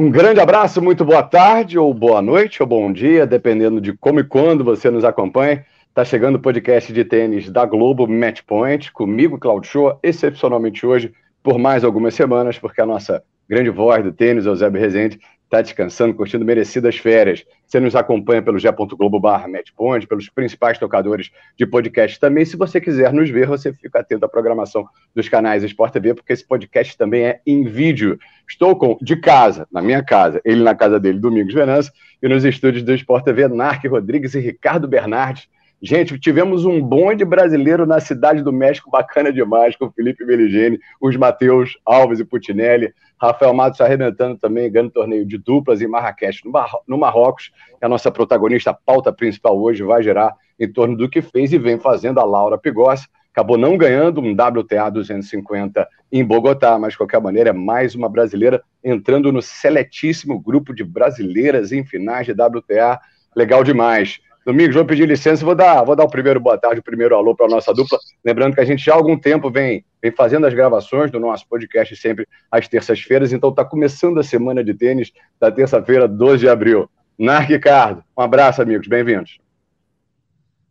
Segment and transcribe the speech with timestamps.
[0.00, 4.18] Um grande abraço, muito boa tarde, ou boa noite, ou bom dia, dependendo de como
[4.18, 5.62] e quando você nos acompanha.
[5.90, 11.12] Está chegando o podcast de tênis da Globo Match Point, comigo, Claudio Show, excepcionalmente hoje,
[11.42, 16.14] por mais algumas semanas, porque a nossa grande voz do tênis, Eusébio Rezende, está descansando,
[16.14, 17.44] curtindo merecidas férias.
[17.66, 22.44] Você nos acompanha pelo g.globo barra Matchpoint, pelos principais tocadores de podcast também.
[22.44, 26.32] Se você quiser nos ver, você fica atento à programação dos canais Sport TV, porque
[26.32, 28.16] esse podcast também é em vídeo.
[28.48, 31.92] Estou com, de casa, na minha casa, ele na casa dele, Domingos Venâncio,
[32.22, 35.48] e nos estúdios do Sport TV, Narc Rodrigues e Ricardo Bernardes.
[35.82, 40.78] Gente, tivemos um bonde brasileiro na cidade do México, bacana demais, com o Felipe Meligeni,
[41.00, 46.44] os Matheus Alves e Putinelli, Rafael Matos arrebentando também, ganhando torneio de duplas em Marrakech,
[46.44, 47.50] no, Mar no Marrocos.
[47.80, 51.58] A nossa protagonista, a pauta principal hoje, vai girar em torno do que fez e
[51.58, 53.08] vem fazendo a Laura Pigossi.
[53.32, 58.08] Acabou não ganhando um WTA 250 em Bogotá, mas de qualquer maneira é mais uma
[58.08, 63.00] brasileira entrando no seletíssimo grupo de brasileiras em finais de WTA.
[63.34, 64.20] Legal demais.
[64.44, 67.34] Domingos, vou pedir licença, vou dar, vou dar o primeiro boa tarde, o primeiro alô
[67.34, 67.98] para a nossa dupla.
[68.24, 71.46] Lembrando que a gente já há algum tempo vem, vem fazendo as gravações do nosso
[71.46, 76.48] podcast sempre às terças-feiras, então está começando a semana de tênis da terça-feira, 12 de
[76.48, 76.88] abril.
[77.18, 79.38] Narc Ricardo, um abraço, amigos, bem-vindos.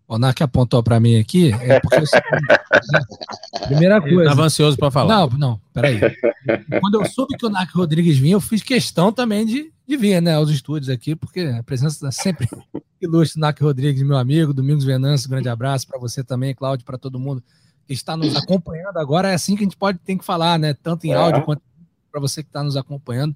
[0.08, 2.04] O Narc apontou para mim aqui, é porque eu...
[3.68, 4.24] primeira coisa.
[4.24, 5.16] Estava ansioso para falar.
[5.16, 6.00] Não, não, peraí.
[6.82, 10.22] Quando eu soube que o Narc Rodrigues vinha, eu fiz questão também de, de vir
[10.22, 12.48] né, aos estúdios aqui, porque a presença é sempre
[13.02, 17.20] ilustre Narc Rodrigues, meu amigo, Domingos Venâncio, grande abraço para você também, Cláudio, para todo
[17.20, 17.44] mundo
[17.88, 19.30] que está nos acompanhando agora.
[19.30, 20.76] É assim que a gente pode tem que falar, né?
[20.76, 21.64] Tanto em áudio quanto
[22.12, 23.36] para você que está nos acompanhando.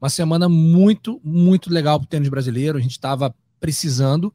[0.00, 2.78] Uma semana muito, muito legal para o tênis brasileiro.
[2.78, 4.32] A gente estava precisando.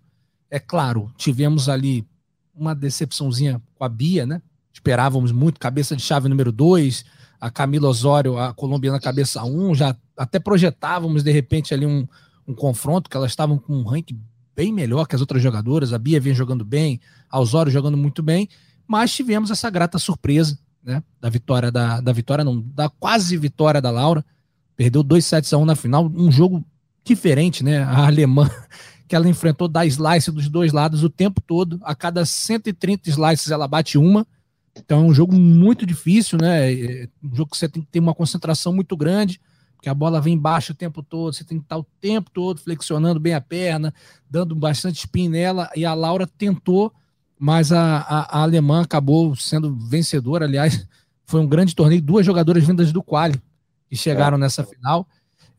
[0.51, 2.05] É claro, tivemos ali
[2.53, 4.41] uma decepçãozinha com a Bia, né?
[4.73, 7.05] Esperávamos muito, cabeça de chave número 2,
[7.43, 12.07] a Camila Osório, a colombiana cabeça 1, um, já até projetávamos de repente ali um,
[12.47, 14.17] um confronto, que elas estavam com um ranking
[14.55, 18.23] bem melhor que as outras jogadoras, a Bia vem jogando bem, a Osório jogando muito
[18.23, 18.47] bem,
[18.87, 21.03] mas tivemos essa grata surpresa, né?
[21.19, 24.23] Da vitória da, da vitória, não, da quase vitória da Laura.
[24.77, 26.63] Perdeu 2 sets a 1 na final, um jogo
[27.03, 27.83] diferente, né?
[27.83, 28.49] A alemã
[29.05, 31.77] que ela enfrentou da slice dos dois lados o tempo todo.
[31.83, 34.25] A cada 130 slices ela bate uma.
[34.75, 36.73] Então é um jogo muito difícil, né?
[36.73, 39.39] É um jogo que você tem que ter uma concentração muito grande,
[39.75, 42.59] porque a bola vem embaixo o tempo todo, você tem que estar o tempo todo
[42.59, 43.93] flexionando bem a perna,
[44.29, 46.91] dando bastante spin nela, e a Laura tentou,
[47.37, 50.45] mas a, a, a alemã acabou sendo vencedora.
[50.45, 50.87] Aliás,
[51.25, 53.39] foi um grande torneio, duas jogadoras vindas do quali
[53.89, 54.39] que chegaram é.
[54.39, 55.07] nessa final.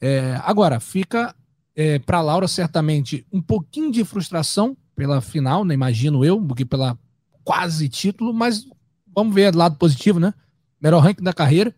[0.00, 1.34] É, agora, fica
[1.76, 6.54] é, para a Laura, certamente, um pouquinho de frustração pela final, né, imagino eu, do
[6.54, 6.98] que pela
[7.42, 8.66] quase título, mas
[9.14, 10.34] vamos ver do lado positivo, né?
[10.80, 11.74] Melhor ranking da carreira,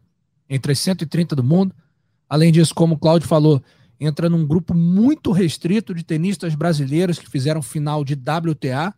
[0.48, 1.74] entre as 130 do mundo.
[2.28, 3.62] Além disso, como o Claudio falou,
[4.00, 8.94] entra num grupo muito restrito de tenistas brasileiros que fizeram final de WTA.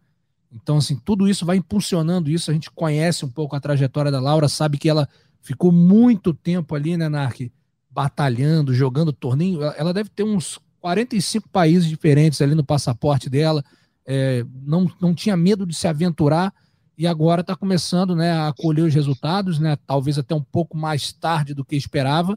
[0.51, 2.51] Então, assim, tudo isso vai impulsionando isso.
[2.51, 5.09] A gente conhece um pouco a trajetória da Laura, sabe que ela
[5.43, 7.51] ficou muito tempo ali, né, Narc,
[7.91, 9.63] batalhando, jogando torneio.
[9.63, 13.65] Ela deve ter uns 45 países diferentes ali no passaporte dela,
[14.07, 16.53] é, não, não tinha medo de se aventurar
[16.99, 21.13] e agora está começando né, a colher os resultados, né, talvez até um pouco mais
[21.13, 22.37] tarde do que esperava,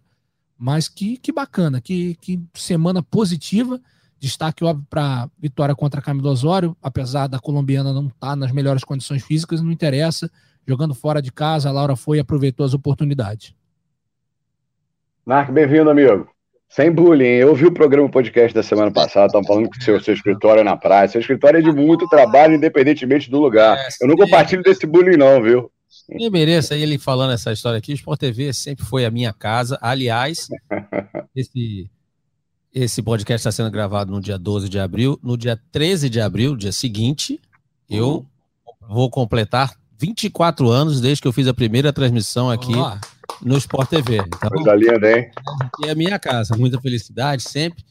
[0.56, 3.82] mas que, que bacana, que, que semana positiva.
[4.20, 8.52] Destaque, óbvio, para vitória contra a Camila Osório, apesar da colombiana não estar tá nas
[8.52, 10.30] melhores condições físicas, não interessa.
[10.68, 13.56] Jogando fora de casa, a Laura foi e aproveitou as oportunidades.
[15.26, 16.30] Marco, bem-vindo, amigo.
[16.72, 17.26] Sem bullying.
[17.26, 20.62] Eu vi o programa podcast da semana passada, estavam falando que o seu, seu escritório
[20.62, 21.06] é na praia.
[21.10, 23.78] Seu escritório é de muito trabalho, independentemente do lugar.
[23.78, 25.70] É, eu não compartilho desse bullying, não, viu?
[26.10, 27.92] E mereça ele falando essa história aqui.
[27.92, 29.78] O Sport TV sempre foi a minha casa.
[29.82, 30.48] Aliás,
[31.36, 31.90] esse,
[32.74, 35.20] esse podcast está sendo gravado no dia 12 de abril.
[35.22, 37.38] No dia 13 de abril, dia seguinte,
[37.90, 38.26] eu
[38.80, 42.74] vou completar 24 anos desde que eu fiz a primeira transmissão aqui.
[42.76, 44.18] Oh no Sport TV.
[44.18, 45.32] Então, Coisa linda, hein?
[45.86, 47.84] é a minha casa, muita felicidade sempre.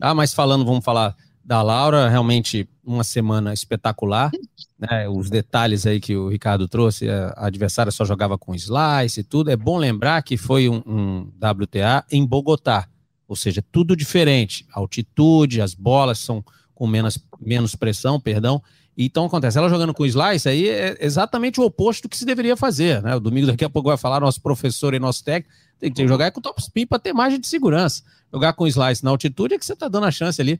[0.00, 1.14] Ah, mas falando, vamos falar
[1.44, 4.30] da Laura, realmente uma semana espetacular.
[4.78, 5.08] Né?
[5.08, 9.50] Os detalhes aí que o Ricardo trouxe, a adversária só jogava com slice e tudo.
[9.50, 12.88] É bom lembrar que foi um, um WTA em Bogotá,
[13.26, 14.66] ou seja, tudo diferente.
[14.72, 16.44] A altitude, as bolas são
[16.74, 18.62] com menos, menos pressão, perdão.
[18.96, 22.56] Então acontece, ela jogando com slice aí é exatamente o oposto do que se deveria
[22.56, 23.14] fazer, né?
[23.14, 26.30] O domingo daqui a pouco vai falar nosso professor e nosso técnico, tem que jogar
[26.30, 28.02] com top spin para ter margem de segurança.
[28.32, 30.58] Jogar com slice na altitude é que você está dando a chance ali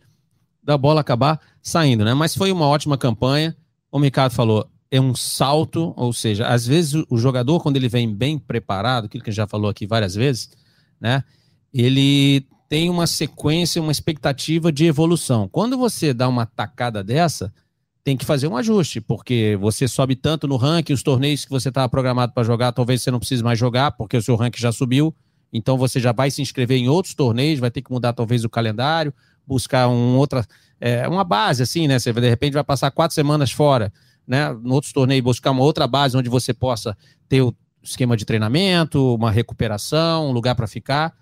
[0.62, 2.12] da bola acabar saindo, né?
[2.12, 3.56] Mas foi uma ótima campanha.
[3.91, 7.88] Como o Ricardo falou, é um salto, ou seja, às vezes o jogador, quando ele
[7.88, 10.50] vem bem preparado, aquilo que a gente já falou aqui várias vezes,
[11.00, 11.25] né?
[11.73, 15.49] Ele tem uma sequência, uma expectativa de evolução.
[15.49, 17.53] Quando você dá uma tacada dessa,
[18.06, 21.70] tem que fazer um ajuste, porque você sobe tanto no ranking, os torneios que você
[21.70, 24.70] estava programado para jogar, talvez você não precise mais jogar, porque o seu ranking já
[24.70, 25.12] subiu,
[25.53, 28.49] então você já vai se inscrever em outros torneios, vai ter que mudar talvez o
[28.49, 29.12] calendário,
[29.44, 30.47] buscar um outra,
[30.81, 31.99] é, uma base assim, né?
[31.99, 33.93] Você de repente vai passar quatro semanas fora,
[34.25, 34.52] né?
[34.52, 36.97] No outros torneios, buscar uma outra base onde você possa
[37.29, 37.52] ter o
[37.82, 41.12] esquema de treinamento, uma recuperação, um lugar para ficar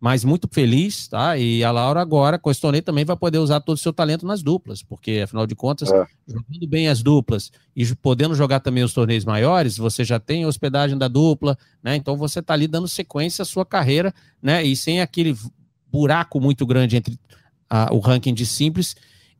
[0.00, 1.36] mas muito feliz, tá?
[1.36, 4.24] E a Laura agora, com esse torneio, também vai poder usar todo o seu talento
[4.24, 6.06] nas duplas, porque afinal de contas, é.
[6.26, 10.48] jogando bem as duplas e podendo jogar também os torneios maiores, você já tem a
[10.48, 11.96] hospedagem da dupla, né?
[11.96, 14.62] Então você tá ali dando sequência à sua carreira, né?
[14.62, 15.36] E sem aquele
[15.90, 17.18] buraco muito grande entre
[17.68, 18.94] a, o ranking de simples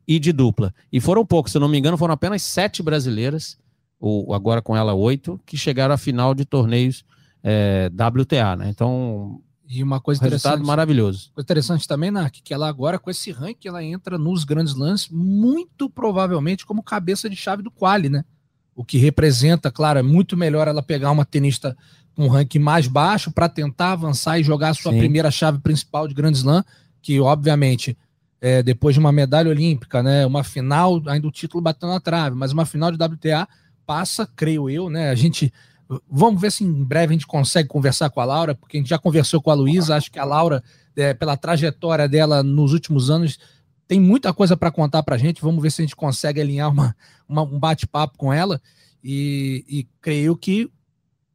[0.06, 0.74] e de dupla.
[0.92, 3.56] E foram poucos, se eu não me engano, foram apenas sete brasileiras,
[4.00, 7.04] ou agora com ela oito, que chegaram à final de torneios
[7.44, 8.70] é, WTA, né?
[8.70, 10.66] Então e uma coisa Resultado interessante.
[10.66, 11.30] maravilhoso.
[11.34, 15.08] Coisa interessante também, Nark, que ela agora, com esse ranking, ela entra nos grandes lances,
[15.10, 18.24] muito provavelmente como cabeça de chave do quali, né?
[18.74, 21.76] O que representa, claro, é muito melhor ela pegar uma tenista
[22.14, 24.98] com um ranking mais baixo para tentar avançar e jogar a sua Sim.
[24.98, 26.64] primeira chave principal de Grand Slam,
[27.02, 27.96] que obviamente
[28.40, 32.34] é, depois de uma medalha olímpica, né, uma final, ainda o título batendo na trave,
[32.34, 33.46] mas uma final de WTA
[33.84, 35.10] passa, creio eu, né?
[35.10, 35.52] A gente
[36.10, 38.90] Vamos ver se em breve a gente consegue conversar com a Laura, porque a gente
[38.90, 39.96] já conversou com a Luísa.
[39.96, 40.62] Acho que a Laura,
[40.94, 43.38] é, pela trajetória dela nos últimos anos,
[43.86, 45.40] tem muita coisa para contar para a gente.
[45.40, 46.94] Vamos ver se a gente consegue alinhar uma,
[47.26, 48.60] uma um bate-papo com ela.
[49.02, 50.70] E, e, creio que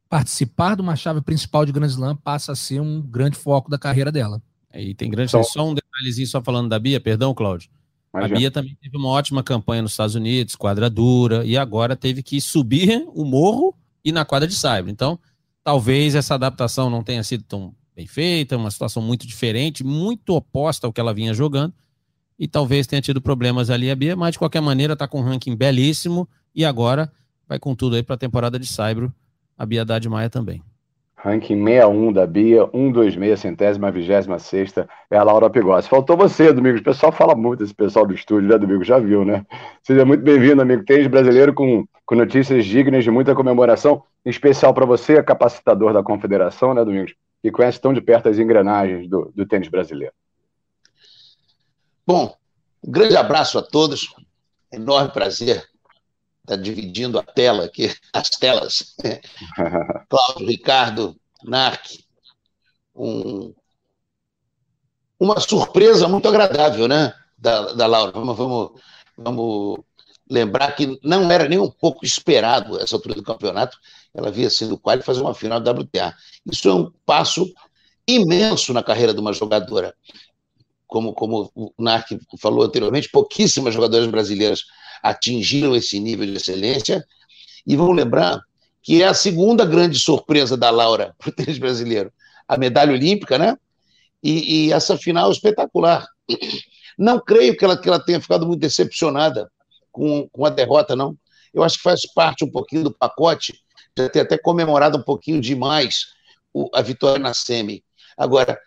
[0.08, 3.78] participar de uma chave principal de Grand Slam passa a ser um grande foco da
[3.78, 4.40] carreira dela.
[4.72, 5.32] E tem grande.
[5.32, 7.70] Só, só um detalhezinho, só falando da Bia, perdão, Cláudio.
[8.12, 8.28] A.
[8.28, 12.40] Bia também teve uma ótima campanha nos Estados Unidos, quadra dura, e agora teve que
[12.40, 13.74] subir o morro
[14.04, 14.88] e na quadra de cyber.
[14.88, 15.18] Então,
[15.62, 20.86] talvez essa adaptação não tenha sido tão bem feita, uma situação muito diferente, muito oposta
[20.86, 21.72] ao que ela vinha jogando,
[22.38, 25.24] e talvez tenha tido problemas ali a Bia, mas de qualquer maneira está com um
[25.24, 27.10] ranking belíssimo e agora
[27.48, 29.14] vai com tudo aí para a temporada de Saibro,
[29.56, 30.62] a Bia Haddad Maia também.
[31.24, 35.88] Ranking 61 da Bia, 126, centésima, vigésima sexta, é a Laura Pigossi.
[35.88, 36.82] Faltou você, Domingos.
[36.82, 38.86] O pessoal fala muito, esse pessoal do estúdio, né, Domingos?
[38.86, 39.46] Já viu, né?
[39.82, 40.84] Seja muito bem-vindo, amigo.
[40.84, 46.02] Tênis brasileiro com, com notícias dignas de muita comemoração, em especial para você, capacitador da
[46.02, 47.14] Confederação, né, Domingos?
[47.40, 50.12] Que conhece tão de perto as engrenagens do, do tênis brasileiro.
[52.06, 52.36] Bom,
[52.86, 54.14] um grande abraço a todos.
[54.70, 55.64] Enorme prazer
[56.44, 58.94] está dividindo a tela aqui, as telas.
[60.08, 61.98] Cláudio, Ricardo, Narc.
[62.94, 63.52] Um,
[65.18, 67.12] uma surpresa muito agradável, né?
[67.36, 68.12] Da, da Laura.
[68.12, 68.80] Vamos, vamos,
[69.16, 69.78] vamos
[70.30, 73.76] lembrar que não era nem um pouco esperado essa altura do campeonato.
[74.14, 76.14] Ela havia sido quase fazer uma final da WTA.
[76.50, 77.50] Isso é um passo
[78.06, 79.94] imenso na carreira de uma jogadora.
[80.86, 84.62] Como, como o Narc falou anteriormente, pouquíssimas jogadoras brasileiras
[85.04, 87.06] atingiram esse nível de excelência.
[87.66, 88.40] E vamos lembrar
[88.82, 92.10] que é a segunda grande surpresa da Laura para o tênis brasileiro.
[92.48, 93.56] A medalha olímpica, né?
[94.22, 96.06] E, e, essa final espetacular.
[96.96, 99.50] Não creio que ela, que ela tenha ficado muito decepcionada
[99.92, 101.16] com, com a derrota, não.
[101.52, 103.60] Eu acho que faz parte um pouquinho do pacote,
[103.96, 106.06] já ter até comemorado um pouquinho demais
[106.52, 107.84] o, a vitória na semi.
[108.16, 108.58] Agora,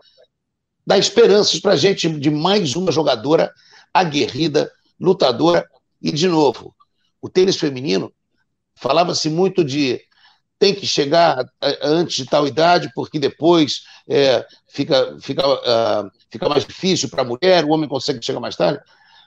[0.85, 3.51] dá esperanças para a gente de mais uma jogadora
[3.93, 5.67] aguerrida, lutadora
[6.01, 6.75] e, de novo,
[7.21, 8.11] o tênis feminino
[8.75, 9.99] falava-se muito de
[10.59, 11.45] tem que chegar
[11.81, 17.25] antes de tal idade, porque depois é, fica, fica, uh, fica mais difícil para a
[17.25, 18.79] mulher, o homem consegue chegar mais tarde.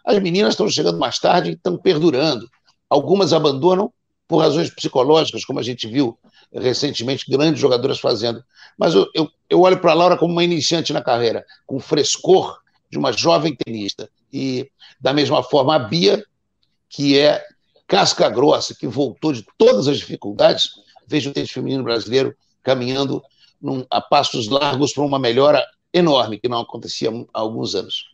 [0.04, 2.48] As meninas estão chegando mais tarde e estão perdurando.
[2.88, 3.92] Algumas abandonam
[4.26, 6.18] por razões psicológicas, como a gente viu
[6.52, 8.42] recentemente grandes jogadoras fazendo.
[8.76, 12.58] Mas eu, eu, eu olho para a Laura como uma iniciante na carreira, com frescor
[12.90, 14.08] de uma jovem tenista.
[14.32, 14.68] E,
[15.00, 16.24] da mesma forma, a Bia
[16.90, 17.42] que é
[17.86, 20.70] casca grossa, que voltou de todas as dificuldades,
[21.06, 23.22] vejo o tênis feminino brasileiro caminhando
[23.60, 28.10] num, a passos largos para uma melhora enorme, que não acontecia há alguns anos.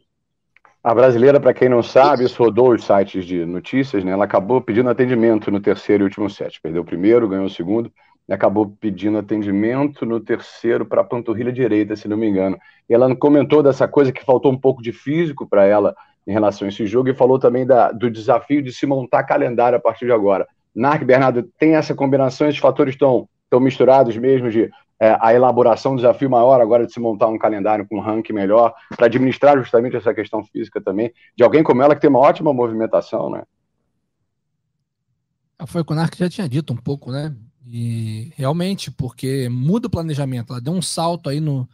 [0.85, 4.13] A brasileira, para quem não sabe, isso rodou os sites de notícias, né?
[4.13, 6.61] Ela acabou pedindo atendimento no terceiro e último set.
[6.61, 7.91] Perdeu o primeiro, ganhou o segundo,
[8.29, 12.57] e acabou pedindo atendimento no terceiro para a panturrilha direita, se não me engano.
[12.89, 15.95] E ela comentou dessa coisa que faltou um pouco de físico para ela
[16.27, 19.79] em relação a esse jogo e falou também da, do desafio de se montar calendário
[19.79, 20.47] a partir de agora.
[20.75, 25.93] Narc, Bernardo, tem essa combinação, esses fatores estão, estão misturados mesmo de é, a elaboração,
[25.93, 29.57] um desafio maior agora de se montar um calendário com um ranking melhor, para administrar
[29.59, 33.43] justamente essa questão física também, de alguém como ela que tem uma ótima movimentação, né?
[35.59, 37.35] Ah, foi o que o Narc já tinha dito um pouco, né?
[37.67, 41.69] E realmente, porque muda o planejamento, ela deu um salto aí no,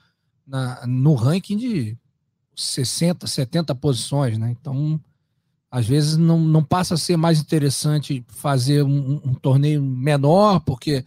[0.47, 1.97] na, no ranking de
[2.55, 4.51] 60, 70 posições, né?
[4.51, 5.01] Então,
[5.71, 11.05] às vezes não, não passa a ser mais interessante fazer um, um torneio menor, porque,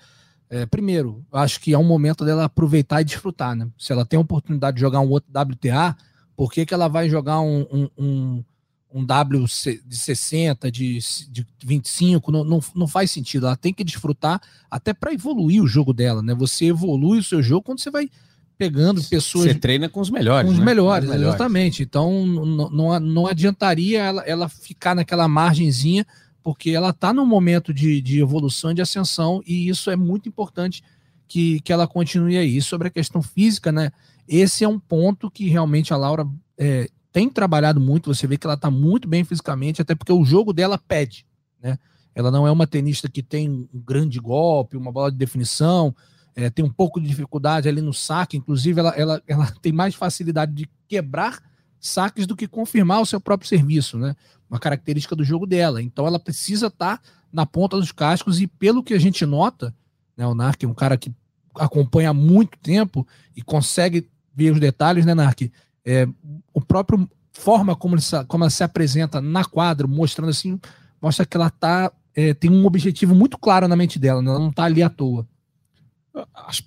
[0.50, 3.68] é, primeiro, acho que é um momento dela aproveitar e desfrutar, né?
[3.78, 5.96] Se ela tem a oportunidade de jogar um outro WTA,
[6.36, 8.44] por que, que ela vai jogar um, um, um,
[8.92, 9.46] um W
[9.86, 10.98] de 60, de,
[11.30, 12.32] de 25?
[12.32, 13.46] Não, não, não faz sentido.
[13.46, 16.34] Ela tem que desfrutar até para evoluir o jogo dela, né?
[16.34, 18.10] Você evolui o seu jogo quando você vai
[18.58, 19.46] pegando pessoas.
[19.46, 20.48] Você treina com os melhores.
[20.48, 20.66] Com os né?
[20.66, 21.84] melhores, exatamente.
[21.84, 26.06] Então não, não, adiantaria ela, ela ficar naquela margenzinha,
[26.42, 30.84] porque ela está num momento de, de evolução de ascensão, e isso é muito importante
[31.28, 32.58] que, que ela continue aí.
[32.58, 33.92] E sobre a questão física, né?
[34.28, 38.14] Esse é um ponto que realmente a Laura é, tem trabalhado muito.
[38.14, 41.26] Você vê que ela está muito bem fisicamente, até porque o jogo dela pede,
[41.62, 41.78] né?
[42.14, 45.94] Ela não é uma tenista que tem um grande golpe, uma bola de definição
[46.36, 49.96] é, tem um pouco de dificuldade ali no saque, inclusive ela, ela, ela tem mais
[49.96, 51.42] facilidade de quebrar
[51.80, 54.16] saques do que confirmar o seu próprio serviço, né?
[54.50, 55.82] Uma característica do jogo dela.
[55.82, 59.74] Então ela precisa estar tá na ponta dos cascos e pelo que a gente nota,
[60.16, 61.12] né, o Nark é um cara que
[61.56, 65.52] acompanha há muito tempo e consegue ver os detalhes, né, Nark?
[65.86, 66.08] É,
[66.54, 70.60] o próprio forma como, ele, como ela se apresenta na quadra, mostrando assim,
[71.02, 74.30] mostra que ela tá, é, tem um objetivo muito claro na mente dela, né?
[74.30, 75.28] ela não está ali à toa.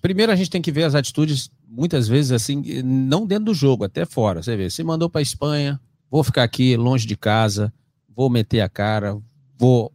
[0.00, 3.84] Primeiro a gente tem que ver as atitudes, muitas vezes assim, não dentro do jogo,
[3.84, 4.42] até fora.
[4.42, 7.72] Você vê, se mandou para Espanha, vou ficar aqui longe de casa,
[8.14, 9.16] vou meter a cara,
[9.56, 9.92] vou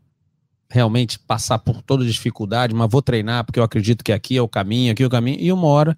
[0.70, 4.48] realmente passar por toda dificuldade, mas vou treinar porque eu acredito que aqui é o
[4.48, 5.98] caminho, aqui é o caminho, e uma hora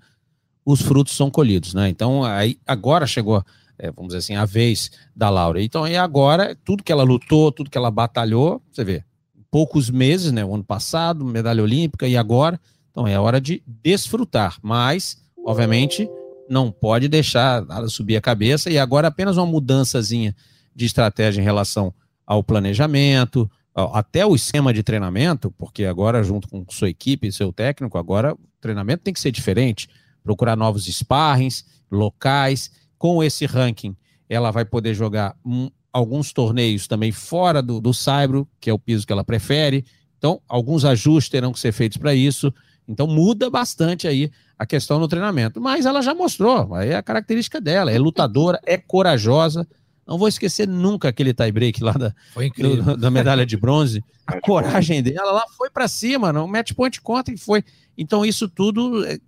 [0.66, 1.88] os frutos são colhidos, né?
[1.88, 3.44] Então aí agora chegou,
[3.78, 5.62] é, vamos dizer assim, a vez da Laura.
[5.62, 9.04] Então aí agora tudo que ela lutou, tudo que ela batalhou, você vê,
[9.50, 10.44] poucos meses, né?
[10.44, 12.60] O ano passado, medalha olímpica e agora
[12.96, 16.10] então é hora de desfrutar, mas, obviamente,
[16.50, 20.34] não pode deixar nada subir a cabeça e agora apenas uma mudançazinha
[20.74, 21.94] de estratégia em relação
[22.26, 27.52] ao planejamento, até o esquema de treinamento, porque agora, junto com sua equipe e seu
[27.52, 29.90] técnico, agora o treinamento tem que ser diferente.
[30.24, 32.72] Procurar novos sparrings, locais.
[32.98, 33.94] Com esse ranking,
[34.30, 38.80] ela vai poder jogar um, alguns torneios também fora do, do Saibro, que é o
[38.80, 39.84] piso que ela prefere.
[40.18, 42.54] Então, alguns ajustes terão que ser feitos para isso.
[42.88, 45.60] Então muda bastante aí a questão no treinamento.
[45.60, 49.68] Mas ela já mostrou, aí é a característica dela, é lutadora, é corajosa.
[50.08, 52.14] Não vou esquecer nunca aquele tie-break lá da,
[52.58, 54.04] do, da medalha de bronze.
[54.28, 57.64] A coragem dela, ela foi para cima, não, match point conta e foi.
[57.96, 59.20] Então isso tudo é,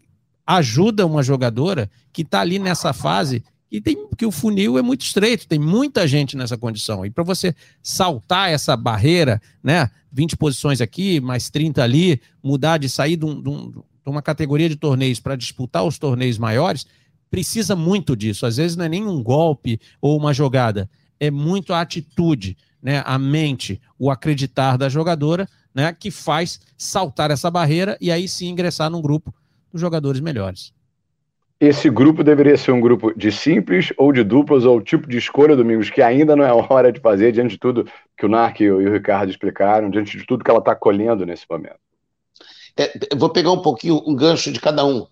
[0.46, 5.02] ajuda uma jogadora que está ali nessa fase e tem que o funil é muito
[5.02, 7.06] estreito, tem muita gente nessa condição.
[7.06, 12.88] E para você saltar essa barreira, né, 20 posições aqui, mais 30 ali, mudar de
[12.88, 16.86] sair de, um, de, um, de uma categoria de torneios para disputar os torneios maiores,
[17.30, 18.46] precisa muito disso.
[18.46, 23.04] Às vezes não é nem um golpe ou uma jogada, é muito a atitude, né,
[23.06, 28.48] a mente, o acreditar da jogadora, né, que faz saltar essa barreira e aí sim
[28.48, 29.34] ingressar num grupo
[29.72, 30.74] dos jogadores melhores.
[31.60, 35.56] Esse grupo deveria ser um grupo de simples ou de duplas, ou tipo de escolha,
[35.56, 38.70] Domingos, que ainda não é hora de fazer, diante de tudo que o Narc e
[38.70, 41.80] o Ricardo explicaram, diante de tudo que ela está colhendo nesse momento.
[42.78, 45.00] É, vou pegar um pouquinho um gancho de cada um.
[45.00, 45.08] O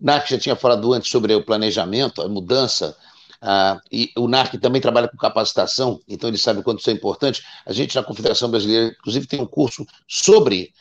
[0.00, 2.96] Narc já tinha falado antes sobre o planejamento, a mudança,
[3.42, 6.92] ah, e o NARC também trabalha com capacitação, então ele sabe o quanto isso é
[6.92, 7.42] importante.
[7.64, 10.74] A gente, na Confederação Brasileira, inclusive, tem um curso sobre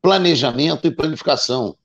[0.00, 1.76] planejamento e planificação,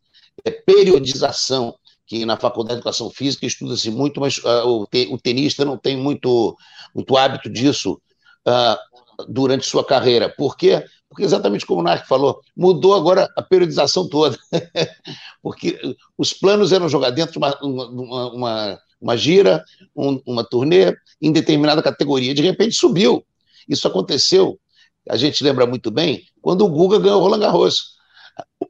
[0.45, 1.75] é, periodização
[2.11, 5.77] que na Faculdade de Educação Física estuda-se muito, mas uh, o, te, o, tenista não
[5.77, 6.57] tem muito,
[6.93, 8.01] muito hábito disso
[8.45, 10.27] uh, durante sua carreira.
[10.27, 10.83] Por quê?
[11.07, 14.37] Porque, exatamente como o Narc falou, mudou agora a periodização toda.
[15.41, 15.79] Porque
[16.17, 19.63] os planos eram jogar dentro de uma, uma, uma, uma gira,
[19.95, 22.33] um, uma turnê, em determinada categoria.
[22.33, 23.25] De repente subiu.
[23.69, 24.59] Isso aconteceu,
[25.07, 27.95] a gente lembra muito bem, quando o Guga ganhou o Roland Garros.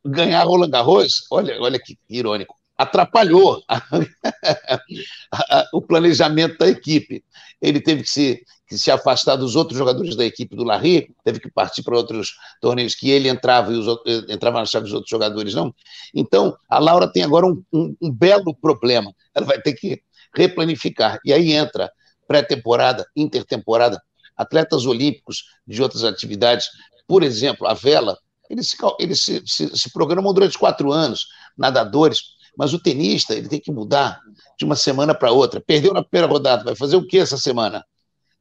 [0.05, 3.61] Ganhar Roland Garros, olha, olha que irônico atrapalhou
[5.73, 7.23] o planejamento da equipe.
[7.61, 11.39] Ele teve que se, que se afastar dos outros jogadores da equipe do Larry, teve
[11.39, 14.93] que partir para outros torneios que ele entrava e os eh, entrava na chave dos
[14.93, 15.73] outros jogadores não.
[16.13, 19.13] Então, a Laura tem agora um, um, um belo problema.
[19.35, 20.01] Ela vai ter que
[20.35, 21.19] replanificar.
[21.23, 21.91] E aí entra
[22.27, 24.01] pré-temporada, intertemporada.
[24.35, 26.65] atletas olímpicos de outras atividades,
[27.07, 28.17] por exemplo, a vela,
[28.49, 33.47] eles se, eles se, se, se programam durante quatro anos, nadadores, mas o tenista ele
[33.47, 34.21] tem que mudar
[34.57, 35.61] de uma semana para outra.
[35.61, 37.85] Perdeu na primeira rodada, vai fazer o que essa semana?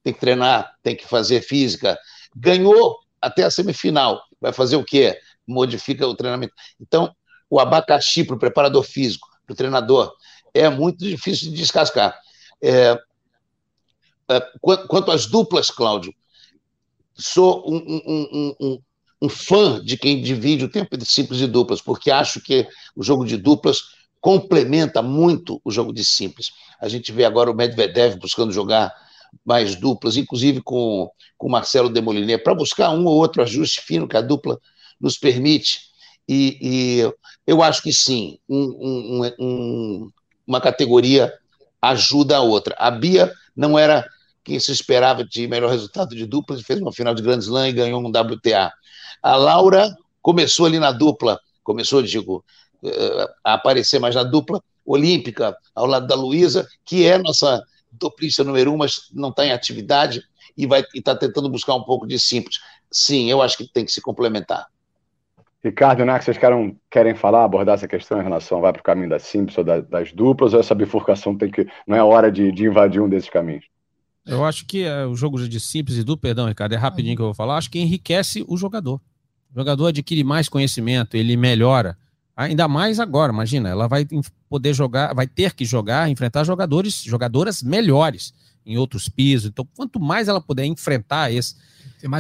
[0.02, 1.98] Tem que treinar, tem que fazer física.
[2.34, 5.18] Ganhou até a semifinal, vai fazer o quê?
[5.46, 6.54] Modifica o treinamento.
[6.80, 7.14] Então,
[7.48, 10.14] o abacaxi para o preparador físico, para o treinador,
[10.54, 12.18] é muito difícil de descascar.
[12.62, 12.98] É,
[14.30, 16.14] é, quanto às duplas, Cláudio,
[17.14, 18.82] sou um, um, um,
[19.22, 23.02] um, fã de quem divide o tempo de simples e duplas, porque acho que o
[23.02, 23.82] jogo de duplas
[24.20, 26.50] complementa muito o jogo de simples.
[26.80, 28.92] A gente vê agora o Medvedev buscando jogar
[29.44, 34.08] mais duplas, inclusive com, com o Marcelo Demoliner, para buscar um ou outro ajuste fino
[34.08, 34.58] que a dupla
[35.00, 35.90] nos permite.
[36.28, 37.12] E, e
[37.46, 40.10] eu acho que sim, um, um,
[40.46, 41.32] uma categoria
[41.80, 42.74] ajuda a outra.
[42.78, 44.06] A Bia não era
[44.44, 47.72] quem se esperava de melhor resultado de duplas, fez uma final de Grand Slam e
[47.72, 48.72] ganhou um WTA.
[49.22, 52.44] A Laura começou ali na dupla, começou, digo,
[53.44, 58.72] a aparecer mais na dupla olímpica, ao lado da Luísa, que é nossa duplista número
[58.72, 60.22] um, mas não está em atividade
[60.56, 62.58] e está tentando buscar um pouco de simples.
[62.90, 64.66] Sim, eu acho que tem que se complementar.
[65.62, 69.10] Ricardo, né, vocês querem, querem falar, abordar essa questão em relação, vai para o caminho
[69.10, 72.50] das simples ou das, das, duplas, ou essa bifurcação tem que, não é hora de,
[72.50, 73.66] de invadir um desses caminhos?
[74.25, 77.20] Eu acho que é, o jogo de simples e duplo, perdão, Ricardo, é rapidinho que
[77.20, 79.00] eu vou falar, acho que enriquece o jogador.
[79.54, 81.96] O jogador adquire mais conhecimento, ele melhora.
[82.40, 84.06] Ainda mais agora, imagina, ela vai
[84.49, 88.32] poder jogar, vai ter que jogar, enfrentar jogadores, jogadoras melhores
[88.64, 89.50] em outros pisos.
[89.50, 91.54] Então, quanto mais ela puder enfrentar esse,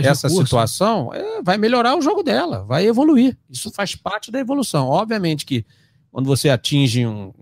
[0.02, 0.44] essa recurso.
[0.44, 3.34] situação, é, vai melhorar o jogo dela, vai evoluir.
[3.48, 4.88] Isso faz parte da evolução.
[4.88, 5.64] Obviamente que
[6.12, 7.32] quando você atinge um,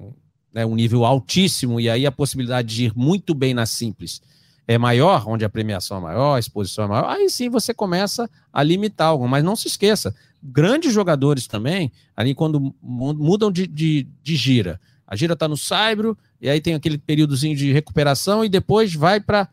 [0.55, 4.23] né, um nível altíssimo e aí a possibilidade de ir muito bem na simples
[4.69, 8.31] é maior, onde a premiação é maior, a exposição é maior, aí sim você começa
[8.53, 9.27] a limitar algo.
[9.27, 15.17] Mas não se esqueça, grandes jogadores também, ali quando mudam de, de, de gira, a
[15.17, 19.49] gira está no saibro, e aí tem aquele períodozinho de recuperação, e depois vai para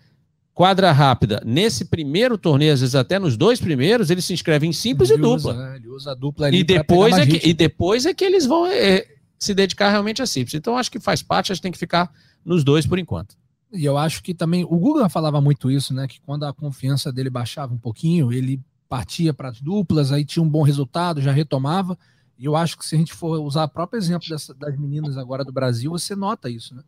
[0.54, 1.42] quadra rápida.
[1.46, 5.20] Nesse primeiro torneio, às vezes até nos dois primeiros, eles se inscrevem em simples ele
[5.20, 5.52] e dupla.
[5.52, 5.76] Usa, né?
[5.76, 8.66] Ele usa a dupla ali e depois, é que, e depois é que eles vão
[8.66, 9.06] é,
[9.38, 10.54] se dedicar realmente a simples.
[10.56, 12.12] Então acho que faz parte, a gente tem que ficar
[12.44, 13.36] nos dois por enquanto.
[13.74, 16.08] E eu acho que também o Guga falava muito isso, né?
[16.08, 20.44] Que quando a confiança dele baixava um pouquinho, ele partia para as duplas, aí tinha
[20.44, 21.98] um bom resultado, já retomava.
[22.38, 25.18] E eu acho que se a gente for usar o próprio exemplo dessa, das meninas
[25.18, 26.84] agora do Brasil, você nota isso, né?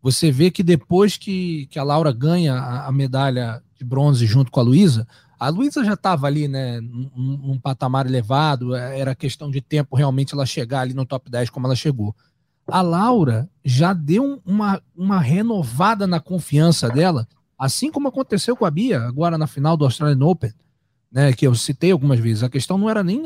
[0.00, 4.50] Você vê que depois que, que a Laura ganha a, a medalha de bronze junto
[4.50, 5.06] com a Luísa,
[5.38, 10.34] a Luísa já estava ali, né, num, num, patamar elevado, era questão de tempo realmente
[10.34, 12.14] ela chegar ali no top 10 como ela chegou
[12.68, 17.26] a Laura já deu uma, uma renovada na confiança dela,
[17.58, 20.52] assim como aconteceu com a Bia agora na final do Australian Open,
[21.10, 22.42] né, que eu citei algumas vezes.
[22.42, 23.24] A questão não era nem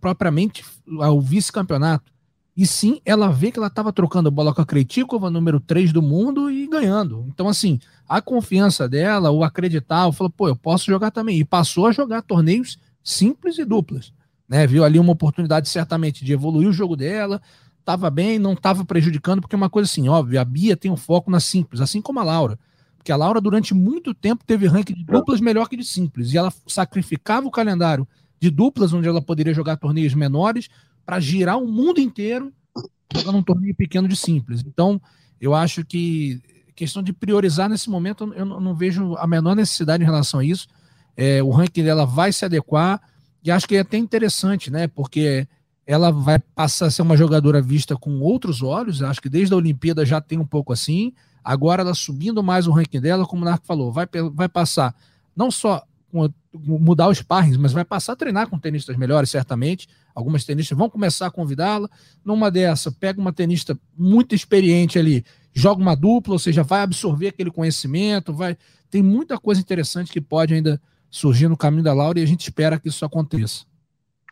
[0.00, 2.12] propriamente o vice-campeonato,
[2.56, 6.02] e sim ela vê que ela estava trocando bola com a Kretikova, número 3 do
[6.02, 7.24] mundo, e ganhando.
[7.28, 11.38] Então, assim, a confiança dela, o acreditar, falou, pô, eu posso jogar também.
[11.38, 14.12] E passou a jogar torneios simples e duplas.
[14.48, 14.66] Né?
[14.66, 17.40] Viu ali uma oportunidade, certamente, de evoluir o jogo dela,
[17.78, 20.96] estava bem, não estava prejudicando, porque é uma coisa assim, óbvio, a Bia tem um
[20.96, 22.58] foco na simples, assim como a Laura.
[23.00, 26.34] Porque a Laura, durante muito tempo, teve ranking de duplas melhor que de simples.
[26.34, 28.06] E ela sacrificava o calendário
[28.38, 30.68] de duplas, onde ela poderia jogar torneios menores,
[31.06, 32.52] para girar o mundo inteiro
[33.14, 34.62] jogando um torneio pequeno de simples.
[34.66, 35.00] Então,
[35.40, 36.42] eu acho que
[36.76, 40.68] questão de priorizar nesse momento, eu não, vejo a menor necessidade em relação a isso.
[41.16, 43.00] É, o ranking dela vai se adequar,
[43.42, 44.88] e acho que é até interessante, né?
[44.88, 45.48] Porque
[45.86, 49.02] ela vai passar a ser uma jogadora vista com outros olhos.
[49.02, 51.14] Acho que desde a Olimpíada já tem um pouco assim.
[51.44, 54.94] Agora ela subindo mais o ranking dela, como o Narco falou, vai, vai passar
[55.36, 55.82] não só
[56.52, 59.88] mudar os sparrings, mas vai passar a treinar com tenistas melhores, certamente.
[60.14, 61.88] Algumas tenistas vão começar a convidá-la.
[62.24, 65.24] Numa dessa, pega uma tenista muito experiente ali,
[65.54, 68.56] joga uma dupla, ou seja, vai absorver aquele conhecimento, vai.
[68.90, 72.42] Tem muita coisa interessante que pode ainda surgir no caminho da Laura e a gente
[72.42, 73.64] espera que isso aconteça.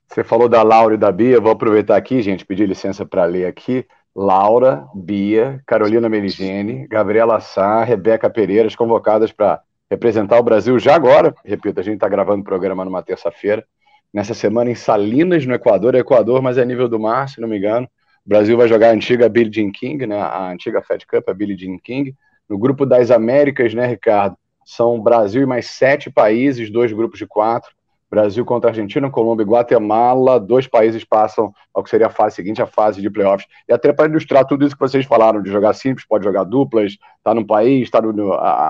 [0.08, 3.46] Você falou da Laura e da Bia, vou aproveitar aqui, gente, pedir licença para ler
[3.46, 3.86] aqui.
[4.20, 11.32] Laura, Bia, Carolina Meligeni, Gabriela Sá, Rebeca Pereira, convocadas para representar o Brasil já agora.
[11.44, 13.64] Repito, a gente está gravando o programa numa terça-feira.
[14.12, 17.46] Nessa semana em Salinas, no Equador, é Equador, mas é nível do mar, se não
[17.46, 17.86] me engano.
[18.26, 21.32] O Brasil vai jogar a antiga Billie Jean King, né, a antiga Fed Cup, a
[21.32, 22.12] Billie Jean King.
[22.48, 24.36] No grupo das Américas, né, Ricardo?
[24.64, 27.70] São Brasil e mais sete países, dois grupos de quatro.
[28.10, 32.62] Brasil contra Argentina, Colômbia e Guatemala, dois países passam ao que seria a fase seguinte,
[32.62, 33.46] a fase de playoffs.
[33.68, 36.96] E até para ilustrar tudo isso que vocês falaram, de jogar simples, pode jogar duplas,
[37.18, 38.00] está num país, está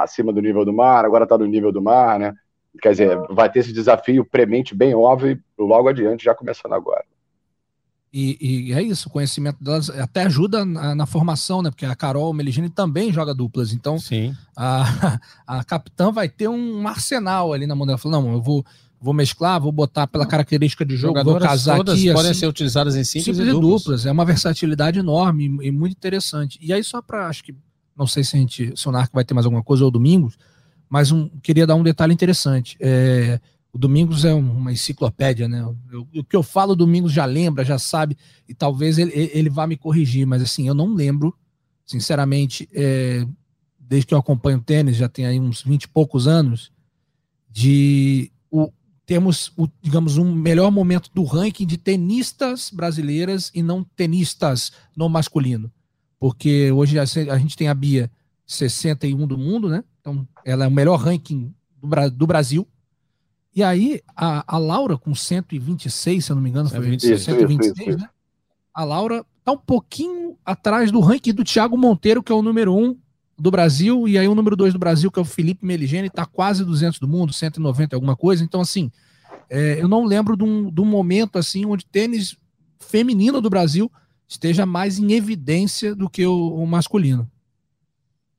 [0.03, 2.35] acima do nível do mar, agora está no nível do mar, né?
[2.81, 7.05] quer dizer, vai ter esse desafio premente bem óbvio logo adiante, já começando agora.
[8.11, 11.71] E, e, é isso, o conhecimento delas até ajuda na, na, formação, né?
[11.71, 13.73] Porque a Carol Meligini também joga duplas.
[13.73, 14.35] Então, Sim.
[14.57, 17.99] A, a capitã vai ter um arsenal ali na mão dela.
[17.99, 18.65] Falou, não, eu vou,
[19.01, 22.13] vou mesclar, vou botar pela característica de jogo, vou casar todas aqui.
[22.13, 23.83] podem assim, ser utilizadas em simples, simples e, duplas.
[23.83, 24.07] duplas.
[24.07, 26.59] É uma versatilidade enorme e, muito interessante.
[26.61, 27.55] E aí, só para, acho que,
[27.97, 30.37] não sei se a gente, se o Narco vai ter mais alguma coisa ou domingos,
[30.89, 32.77] mas um, queria dar um detalhe interessante.
[32.81, 33.41] É,
[33.73, 35.61] o Domingos é uma enciclopédia, né?
[35.93, 38.17] Eu, o que eu falo, o Domingos já lembra, já sabe,
[38.49, 41.35] e talvez ele, ele vá me corrigir, mas assim, eu não lembro,
[41.85, 43.27] sinceramente, é,
[43.79, 46.73] desde que eu acompanho tênis, já tem aí uns 20 e poucos anos,
[47.51, 48.73] de o,
[49.09, 55.09] temos, o, digamos, um melhor momento do ranking de tenistas brasileiras e não tenistas no
[55.09, 55.73] masculino.
[56.21, 58.11] Porque hoje a, a gente tem a Bia
[58.47, 59.83] 61 do mundo, né?
[60.01, 62.69] Então, ela é o melhor ranking do, do Brasil
[63.59, 67.77] e aí, a, a Laura, com 126, se eu não me engano, foi 26, 126,
[67.77, 68.09] isso, isso, né?
[68.73, 72.73] A Laura tá um pouquinho atrás do ranking do Thiago Monteiro, que é o número
[72.73, 72.97] 1
[73.39, 76.27] do Brasil, e aí o número 2 do Brasil, que é o Felipe Meligeni, tá
[76.27, 78.43] quase 200 do mundo, 190 alguma coisa.
[78.43, 78.91] Então, assim,
[79.49, 82.37] é, eu não lembro de um, de um momento assim onde tênis
[82.81, 83.91] feminino do Brasil
[84.27, 87.31] esteja mais em evidência do que o, o masculino.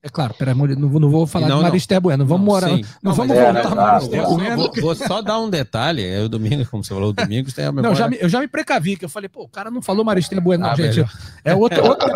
[0.01, 2.69] É claro, pera, não, vou, não vou falar não, de Maristé Bueno, vamos morar.
[2.69, 4.55] Não, não, vamos é, voltar Maristé Bueno.
[4.55, 7.65] Vou, vou, só dar um detalhe, é o domingo, como você falou, o domingo tem
[7.65, 7.89] a memória...
[7.89, 10.05] Não, já me, eu já me precavi, que eu falei, pô, o cara não falou
[10.05, 11.05] Maristé Bueno, não, ah, gente.
[11.43, 11.85] É outro...
[11.85, 12.07] outro...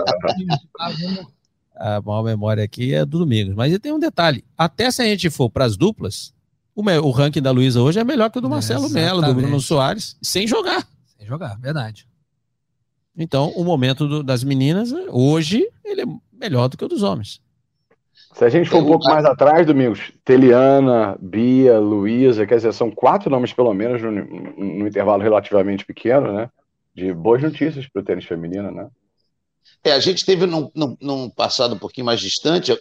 [1.84, 3.54] a maior memória aqui é do domingo.
[3.56, 6.34] Mas tem um detalhe, até se a gente for para as duplas,
[6.74, 9.34] o, o, ranking da Luísa hoje é melhor que o do Marcelo é, Melo, do
[9.34, 10.88] Bruno Soares, sem jogar.
[11.18, 12.08] Sem jogar, verdade.
[13.18, 17.42] Então, o momento do, das meninas, hoje, ele é melhor do que o dos homens.
[18.34, 22.90] Se a gente for um pouco mais atrás, Domingos, Teliana, Bia, Luísa, quer dizer, são
[22.90, 26.50] quatro nomes pelo menos no, no intervalo relativamente pequeno, né?
[26.96, 28.88] De boas notícias para o tênis feminino, né?
[29.84, 32.72] É, a gente teve num, num, num, passado um pouquinho mais distante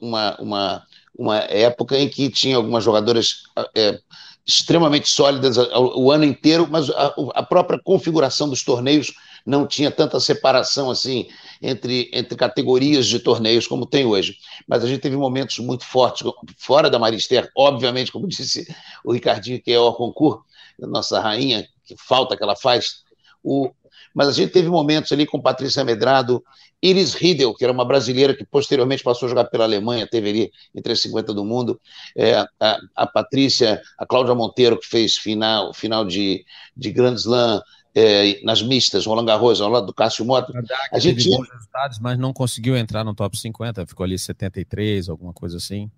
[0.00, 3.42] uma, uma, uma época em que tinha algumas jogadoras
[3.74, 4.00] é,
[4.46, 9.12] extremamente sólidas o, ano inteiro, mas a, a própria configuração dos torneios
[9.44, 11.28] não tinha tanta separação assim
[11.60, 14.38] entre, entre categorias de torneios como tem hoje.
[14.66, 18.66] Mas a gente teve momentos muito fortes, fora da Marister, obviamente, como disse
[19.04, 20.42] o Ricardinho, que é o concurso,
[20.78, 23.04] nossa rainha, que falta que ela faz.
[23.42, 23.70] O,
[24.16, 26.42] mas a gente teve momentos ali com Patrícia Medrado,
[26.82, 30.52] Iris Riedel, que era uma brasileira que posteriormente passou a jogar pela Alemanha, teve ali
[30.74, 31.78] entre as 50 do mundo,
[32.16, 37.60] é, a, a, Patrícia, a Cláudia Monteiro, que fez final, final de, de Grand Slam,
[37.94, 40.50] é, nas mistas, Roland Garros, ao lado do Cássio Mota.
[40.90, 45.10] A, gente tinha bons resultados, mas não conseguiu entrar no top 50, ficou ali 73,
[45.10, 45.90] alguma coisa assim.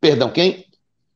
[0.00, 0.66] Perdão, quem?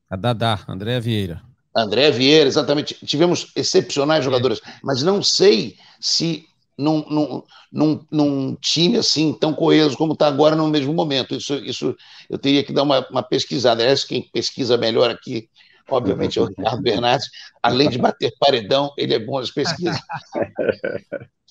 [0.09, 1.42] A Dadá, André Vieira.
[1.77, 2.95] André Vieira, exatamente.
[3.05, 4.25] Tivemos excepcionais é.
[4.25, 6.47] jogadores, mas não sei se
[6.79, 11.35] num, num, num, num, time assim tão coeso como está agora no mesmo momento.
[11.35, 11.97] Isso, isso
[12.29, 13.83] eu teria que dar uma, uma pesquisada.
[13.83, 15.49] Aliás, quem pesquisa melhor aqui
[15.89, 17.29] obviamente é o Ricardo Bernardes,
[17.62, 20.01] além de bater paredão, ele é bom nas pesquisas.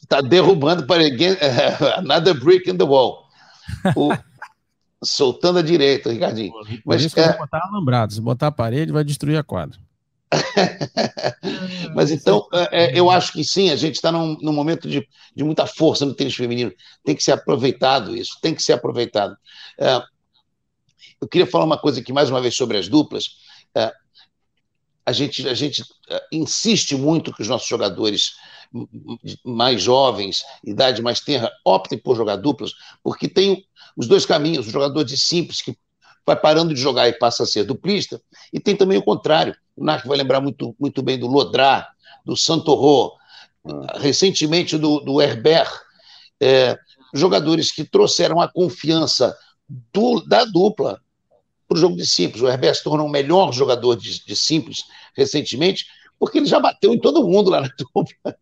[0.02, 1.36] Está derrubando paredão,
[1.98, 3.26] another brick in the wall.
[3.96, 4.12] O,
[5.04, 6.54] soltando a direita, Ricardinho.
[6.86, 7.38] Mas isso é...
[7.38, 9.80] botar alambrado, se botar a parede, vai destruir a quadra.
[11.96, 15.08] Mas então, é, é, eu acho que sim, a gente está num, num, momento de,
[15.36, 16.72] de, muita força no tênis feminino.
[17.04, 19.36] Tem que ser aproveitado isso, tem que ser aproveitado.
[19.80, 20.02] É,
[21.22, 23.38] eu queria falar uma coisa aqui, mais uma vez, sobre as duplas.
[23.76, 23.92] É,
[25.06, 25.84] a gente, a gente
[26.32, 28.34] insiste muito que os nossos jogadores
[29.44, 34.72] mais jovens, idade mais tenra, optem por jogar duplas, porque tem os dois caminhos, o
[34.72, 35.78] jogador de simples, que
[36.26, 39.56] vai parando de jogar e passa a ser duplista, e tem também o contrário.
[39.76, 41.88] O Narco vai lembrar muito, muito bem do Lodrá,
[42.26, 43.14] do Santorro,
[43.66, 44.00] ah.
[44.00, 45.72] recentemente do, do Herbert,
[46.42, 46.78] é,
[47.14, 49.38] jogadores que trouxeram a confiança
[49.94, 51.00] do, da dupla
[51.68, 52.42] para o jogo de simples.
[52.42, 54.84] O Herbert se tornou o melhor jogador de, de, simples
[55.16, 55.86] recentemente,
[56.20, 58.38] porque ele já bateu em todo mundo lá na dupla.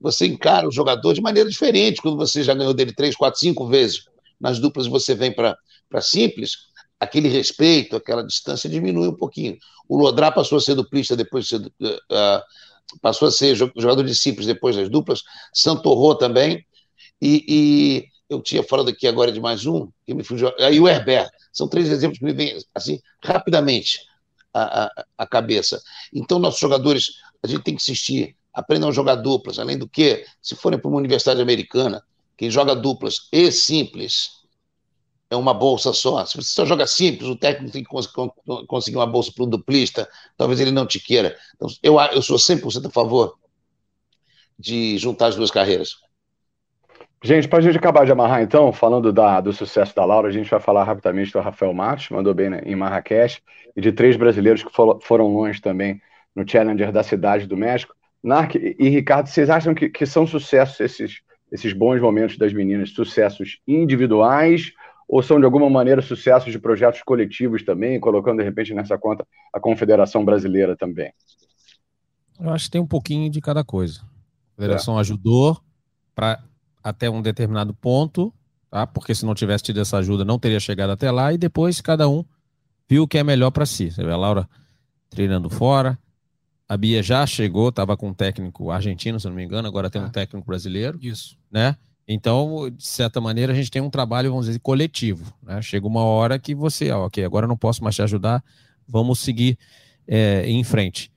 [0.00, 3.66] Você encara o jogador de maneira diferente quando você já ganhou dele três, quatro, cinco
[3.66, 4.04] vezes
[4.40, 5.56] nas duplas você vem para
[6.00, 6.69] simples.
[7.00, 9.56] Aquele respeito, aquela distância diminui um pouquinho.
[9.88, 12.42] O Lodrá passou a ser duplista depois de ser, uh,
[13.00, 15.22] passou a ser jogador de simples depois das duplas.
[15.52, 16.64] Santorro também.
[17.20, 20.52] E, e eu tinha falado aqui agora de mais um, que me fugiu.
[20.58, 21.30] Aí o Herbert.
[21.52, 23.98] São três exemplos que me vêm assim, rapidamente
[24.54, 25.82] à, à, à cabeça.
[26.12, 29.58] Então, nossos jogadores, a gente tem que insistir, aprendam a jogar duplas.
[29.58, 32.04] Além do que, se forem para uma universidade americana,
[32.36, 34.39] quem joga duplas e simples
[35.30, 36.26] é uma bolsa só.
[36.26, 40.08] Se você só joga simples, o técnico tem que conseguir uma bolsa para um duplista,
[40.36, 41.36] talvez ele não te queira.
[41.54, 43.38] Então, eu, eu sou 100% a favor
[44.58, 45.96] de juntar as duas carreiras.
[47.22, 50.32] Gente, para a gente acabar de amarrar, então, falando da, do sucesso da Laura, a
[50.32, 53.42] gente vai falar rapidamente do Rafael Matos, mandou bem né, em Marrakech,
[53.76, 56.00] e de três brasileiros que for, foram longe também
[56.34, 57.94] no Challenger da Cidade do México.
[58.22, 61.20] Narc e Ricardo, vocês acham que, que são sucessos esses,
[61.52, 64.72] esses bons momentos das meninas, sucessos individuais,
[65.10, 69.26] ou são de alguma maneira sucessos de projetos coletivos também, colocando de repente nessa conta
[69.52, 71.12] a Confederação Brasileira também?
[72.38, 74.02] Eu acho que tem um pouquinho de cada coisa.
[74.56, 75.00] A federação é.
[75.00, 75.60] ajudou
[76.14, 76.40] para
[76.82, 78.32] até um determinado ponto,
[78.70, 78.86] tá?
[78.86, 82.08] Porque se não tivesse tido essa ajuda, não teria chegado até lá, e depois cada
[82.08, 82.24] um
[82.88, 83.90] viu o que é melhor para si.
[83.90, 84.48] Você vê a Laura
[85.10, 85.98] treinando fora,
[86.68, 90.00] a Bia já chegou, estava com um técnico argentino, se não me engano, agora tem
[90.00, 90.10] um ah.
[90.10, 91.00] técnico brasileiro.
[91.02, 91.36] Isso.
[91.50, 91.76] Né?
[92.12, 95.32] Então, de certa maneira, a gente tem um trabalho, vamos dizer, coletivo.
[95.44, 95.62] Né?
[95.62, 98.42] Chega uma hora que você, ó, ok, agora não posso mais te ajudar,
[98.88, 99.56] vamos seguir
[100.08, 101.08] é, em frente.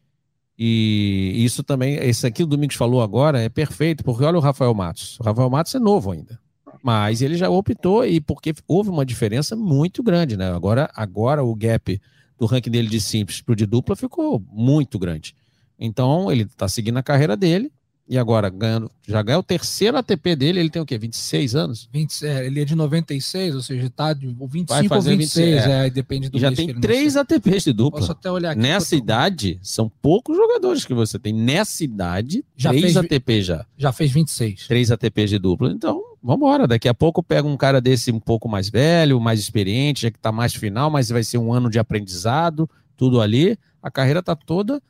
[0.56, 4.72] E isso também, esse aqui o Domingos falou agora é perfeito, porque olha o Rafael
[4.76, 5.20] Matos.
[5.20, 6.40] O Rafael Matos é novo ainda.
[6.84, 10.54] Mas ele já optou e porque houve uma diferença muito grande, né?
[10.54, 12.00] Agora, agora o gap
[12.38, 15.36] do ranking dele de simples para o de dupla ficou muito grande.
[15.80, 17.72] Então, ele está seguindo a carreira dele,
[18.08, 20.98] e agora, ganhando, já ganhou o terceiro ATP dele, ele tem o quê?
[20.98, 21.89] 26 anos?
[21.92, 25.88] 20, é, ele é de 96, ou seja, tá de 25 ou 26, 26, é,
[25.88, 28.02] é, depende do Já tem três ATPs de dupla.
[28.02, 28.60] Posso até olhar aqui.
[28.60, 31.34] Nessa idade, são poucos jogadores que você tem.
[31.34, 33.66] Nessa idade, já três fez, ATP já.
[33.78, 34.68] Já fez 26.
[34.68, 35.72] Três ATPs de dupla.
[35.72, 36.68] Então, vamos embora.
[36.68, 40.20] Daqui a pouco pega um cara desse um pouco mais velho, mais experiente, já que
[40.20, 43.58] tá mais final, mas vai ser um ano de aprendizado, tudo ali.
[43.82, 44.82] A carreira tá toda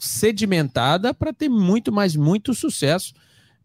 [0.00, 3.12] sedimentada para ter muito mais, muito sucesso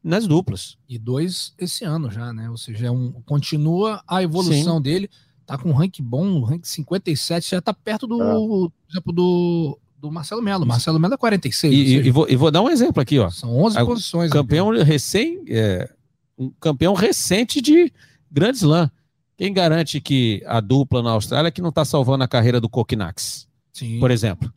[0.04, 0.78] nas duplas.
[0.88, 2.50] E dois esse ano já, né?
[2.50, 4.84] Ou seja, é um, continua a evolução Sim.
[4.84, 5.10] dele.
[5.46, 8.92] Tá com um rank bom, rank 57, já tá perto do, é.
[8.92, 10.66] exemplo, do, do Marcelo Melo.
[10.66, 11.74] Marcelo Melo é 46.
[11.74, 13.30] E, seja, e, vou, e vou dar um exemplo aqui, ó.
[13.30, 14.32] São 11 a, posições.
[14.32, 14.84] Campeão aqui.
[14.84, 15.90] recém, é,
[16.38, 17.92] um campeão recente de
[18.30, 18.92] Grand Slam.
[19.38, 22.70] Quem garante que a dupla na Austrália é que não está salvando a carreira do
[22.70, 23.48] Kokinax?
[23.72, 24.00] Sim.
[24.00, 24.52] Por exemplo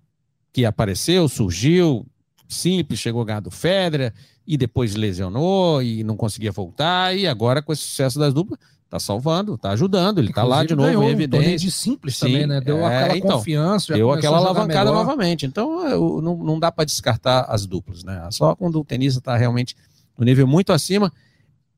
[0.52, 2.06] que apareceu, surgiu,
[2.48, 4.12] simples, chegou Gado Fedra
[4.46, 8.58] e depois lesionou e não conseguia voltar, e agora com esse sucesso das duplas,
[8.88, 11.52] tá salvando, tá ajudando, ele Inclusive, tá lá de novo em evidência.
[11.52, 12.60] Um de simples Sim, também, né?
[12.60, 15.44] Deu é, aquela então, confiança, deu aquela alavancada novamente.
[15.44, 18.26] Então, eu, não, não dá para descartar as duplas, né?
[18.30, 19.76] Só quando o tenista tá realmente
[20.16, 21.12] no nível muito acima.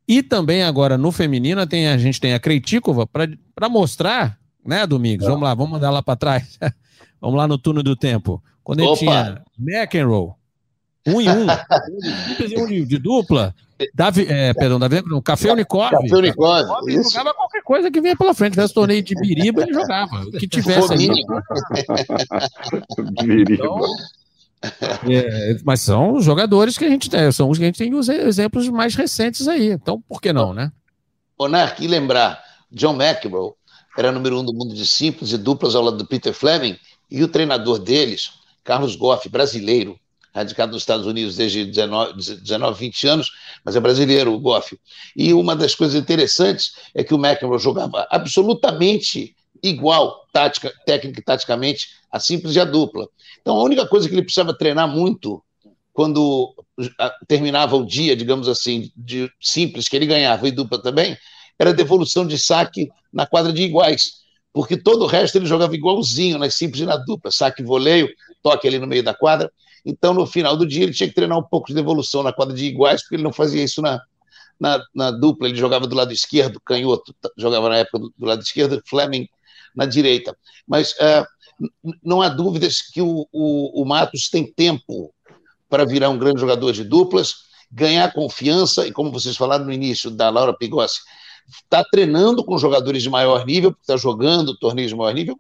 [0.06, 5.26] E também agora no feminino tem a gente tem a Kreitikova para mostrar, né, Domingos?
[5.26, 6.58] Vamos lá, vamos mandar lá para trás.
[7.20, 8.42] vamos lá no turno do tempo.
[8.62, 10.32] Quando ele tinha McEnroe,
[11.06, 11.46] um e um,
[12.62, 13.54] um de, de dupla,
[13.94, 16.02] Davi, é, perdão, Davi, não, Café Unicórnio.
[16.02, 16.88] Café Unicórnio.
[16.88, 18.52] Ele jogava qualquer coisa que vinha pela frente.
[18.52, 20.22] Tivesse torneio de biriba, ele jogava.
[20.22, 21.08] O que tivesse aí.
[23.48, 23.80] então,
[25.08, 28.08] é, mas são jogadores que a gente tem, são os que a gente tem os
[28.08, 29.70] exemplos mais recentes aí.
[29.70, 30.70] Então, por que não, né?
[31.38, 33.52] Onar, e lembrar, John McEnroe
[33.96, 36.76] era número um do mundo de simples e duplas ao lado do Peter Fleming,
[37.10, 38.32] e o treinador deles,
[38.70, 39.98] Carlos Goff, brasileiro,
[40.32, 43.32] radicado nos Estados Unidos desde 19, 19 20 anos,
[43.64, 44.78] mas é brasileiro, o Goff.
[45.16, 51.24] E uma das coisas interessantes é que o McEnroe jogava absolutamente igual, tática, técnica e
[51.24, 53.08] taticamente, a simples e a dupla.
[53.42, 55.42] Então, a única coisa que ele precisava treinar muito
[55.92, 56.54] quando
[57.26, 61.18] terminava o dia, digamos assim, de simples, que ele ganhava e dupla também,
[61.58, 64.20] era devolução de saque na quadra de iguais
[64.52, 68.08] porque todo o resto ele jogava igualzinho nas simples e na dupla, saque, voleio,
[68.42, 69.50] toque ali no meio da quadra.
[69.84, 72.54] Então, no final do dia, ele tinha que treinar um pouco de devolução na quadra
[72.54, 74.00] de iguais, porque ele não fazia isso na,
[74.58, 78.42] na, na dupla, ele jogava do lado esquerdo, canhoto, jogava na época do, do lado
[78.42, 79.28] esquerdo, Fleming
[79.74, 80.36] na direita.
[80.66, 81.24] Mas uh,
[82.02, 85.14] não há dúvidas que o, o, o Matos tem tempo
[85.68, 90.10] para virar um grande jogador de duplas, ganhar confiança, e como vocês falaram no início
[90.10, 91.00] da Laura Pigossi,
[91.50, 95.36] está treinando com jogadores de maior nível, está jogando torneios de maior nível,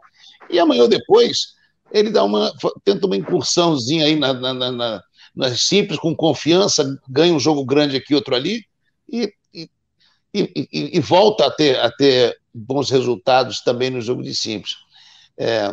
[0.48, 1.54] e amanhã ou depois
[1.92, 2.52] ele dá uma,
[2.84, 5.02] tenta uma incursãozinha aí na, na, na,
[5.34, 8.64] nas simples, com confiança, ganha um jogo grande aqui, outro ali,
[9.08, 9.68] e, e,
[10.34, 14.76] e, e volta a ter, a ter bons resultados também no jogo de simples.
[15.36, 15.72] É,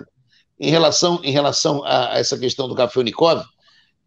[0.59, 3.43] em relação, em relação a, a essa questão do Café Unicov,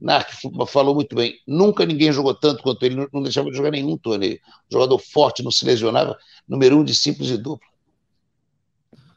[0.00, 0.30] Narc
[0.66, 1.34] falou muito bem.
[1.46, 4.38] Nunca ninguém jogou tanto quanto ele, não deixava de jogar nenhum torneio.
[4.70, 6.16] Jogador forte, não se lesionava,
[6.48, 7.68] número um de simples e duplo.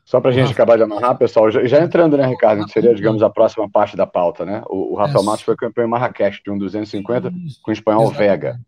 [0.06, 2.94] Só para a gente acabar de amarrar, pessoal, já, já, entrando, né, Ricardo, que seria,
[2.94, 4.62] digamos, a próxima parte da pauta, né?
[4.68, 8.60] O, o Rafael Matos foi campeão em Marrakech de um 250 com o espanhol Vega.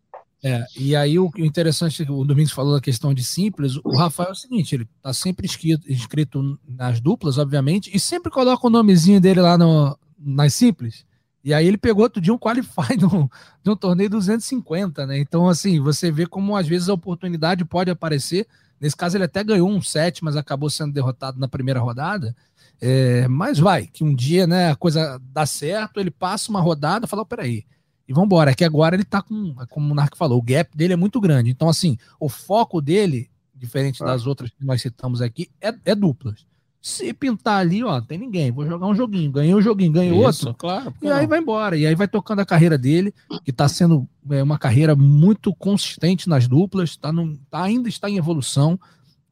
[0.42, 4.32] É, e aí o interessante, o Domingos falou da questão de simples, o Rafael é
[4.32, 9.20] o seguinte, ele tá sempre inscrito, inscrito nas duplas, obviamente, e sempre coloca o nomezinho
[9.20, 11.04] dele lá no, nas simples.
[11.46, 13.28] E aí ele pegou outro dia um qualify de um,
[13.62, 15.16] de um torneio 250, né?
[15.20, 18.48] Então, assim, você vê como às vezes a oportunidade pode aparecer.
[18.80, 22.34] Nesse caso, ele até ganhou um set, mas acabou sendo derrotado na primeira rodada.
[22.80, 27.06] É, mas vai, que um dia né, a coisa dá certo, ele passa uma rodada
[27.06, 27.64] e fala: oh, peraí,
[28.08, 28.50] e vamos embora.
[28.50, 31.20] É que agora ele tá com, como o Narco falou, o gap dele é muito
[31.20, 31.48] grande.
[31.48, 34.06] Então, assim, o foco dele, diferente ah.
[34.06, 36.44] das outras que nós citamos aqui, é, é duplas.
[36.86, 38.52] Se pintar ali, ó, tem ninguém.
[38.52, 39.32] Vou jogar um joguinho.
[39.32, 40.54] Ganhei um joguinho, ganhei outro.
[40.54, 40.94] Claro.
[41.02, 41.76] E aí vai embora.
[41.76, 43.12] E aí vai tocando a carreira dele,
[43.44, 46.96] que tá sendo é, uma carreira muito consistente nas duplas.
[46.96, 48.78] Tá no, tá, ainda está em evolução.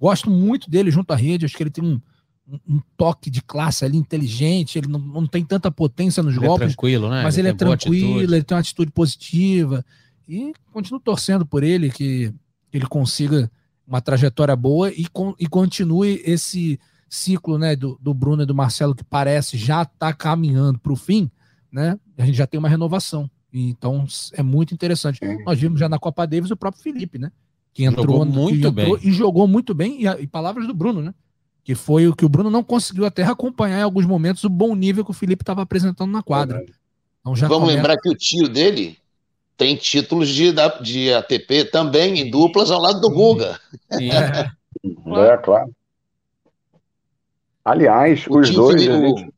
[0.01, 1.45] Gosto muito dele junto à rede.
[1.45, 2.01] Acho que ele tem um,
[2.69, 6.49] um toque de classe ali inteligente, ele não, não tem tanta potência nos ele é
[6.49, 6.65] golpes.
[6.65, 7.23] É tranquilo, né?
[7.23, 9.87] Mas ele, ele é tranquilo, ele tem uma atitude positiva.
[10.29, 12.35] E continuo torcendo por ele que
[12.73, 13.49] ele consiga
[13.87, 15.07] uma trajetória boa e,
[15.39, 16.81] e continue esse
[17.15, 20.93] ciclo né, do, do Bruno e do Marcelo, que parece já estar tá caminhando para
[20.93, 21.31] o fim,
[21.71, 21.99] né?
[22.19, 23.31] A gente já tem uma renovação.
[23.53, 25.21] Então é muito interessante.
[25.45, 27.31] Nós vimos já na Copa Davis o próprio Felipe, né?
[27.73, 29.09] Que entrou jogou muito que entrou bem.
[29.09, 30.03] e jogou muito bem.
[30.03, 31.15] E, e palavras do Bruno, né?
[31.65, 34.75] que foi o que o Bruno não conseguiu até acompanhar em alguns momentos o bom
[34.75, 36.63] nível que o Felipe estava apresentando na quadra.
[37.21, 37.77] Então já Vamos começa...
[37.79, 38.99] lembrar que o tio dele
[39.57, 43.59] tem títulos de, de ATP também em duplas ao lado do Guga.
[43.91, 44.51] É,
[45.33, 45.75] é claro.
[47.65, 48.85] Aliás, o os dois.
[48.85, 49.33] Felipe,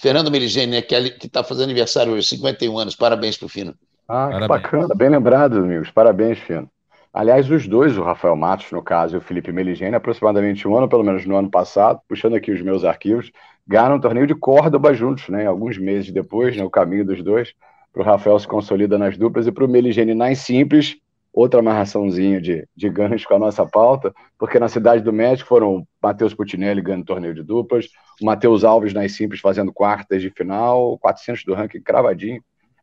[0.00, 0.94] Fernando Meligeni, né, que
[1.26, 2.96] está fazendo aniversário hoje, 51 anos.
[2.96, 3.74] Parabéns para o Fino.
[4.08, 4.40] Ah, Parabéns.
[4.42, 5.90] que bacana, bem lembrado, amigos.
[5.90, 6.68] Parabéns, Fino.
[7.12, 10.88] Aliás, os dois, o Rafael Matos, no caso, e o Felipe Meligeni, aproximadamente um ano,
[10.88, 13.30] pelo menos no ano passado, puxando aqui os meus arquivos,
[13.66, 15.46] ganharam um torneio de Córdoba juntos, né?
[15.46, 17.52] Alguns meses depois, né, o caminho dos dois,
[17.92, 20.96] para o Rafael se consolida nas duplas e para o Meligeni nas simples,
[21.32, 25.86] outra amarraçãozinha de, de ganhos com a nossa pauta, porque na cidade do México foram
[26.02, 27.88] Matheus Putinelli ganhando torneio de duplas,
[28.20, 32.42] Matheus Alves nas simples fazendo quartas de final, 400 do ranking cravadinho,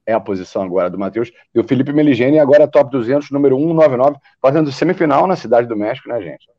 [0.09, 1.31] é a posição agora do Matheus.
[1.53, 6.09] E o Felipe Meligeni agora top 200, número 199, fazendo semifinal na Cidade do México,
[6.09, 6.49] né, gente?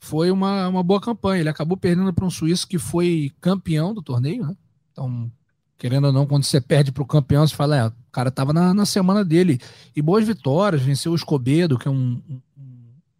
[0.00, 1.40] Foi uma, uma boa campanha.
[1.40, 4.56] Ele acabou perdendo para um suíço que foi campeão do torneio, né?
[4.92, 5.30] Então,
[5.78, 8.72] querendo ou não, quando você perde para o campeão, você fala, é, cara estava na,
[8.72, 9.60] na semana dele.
[9.94, 12.22] E boas vitórias, venceu o Escobedo, que é um,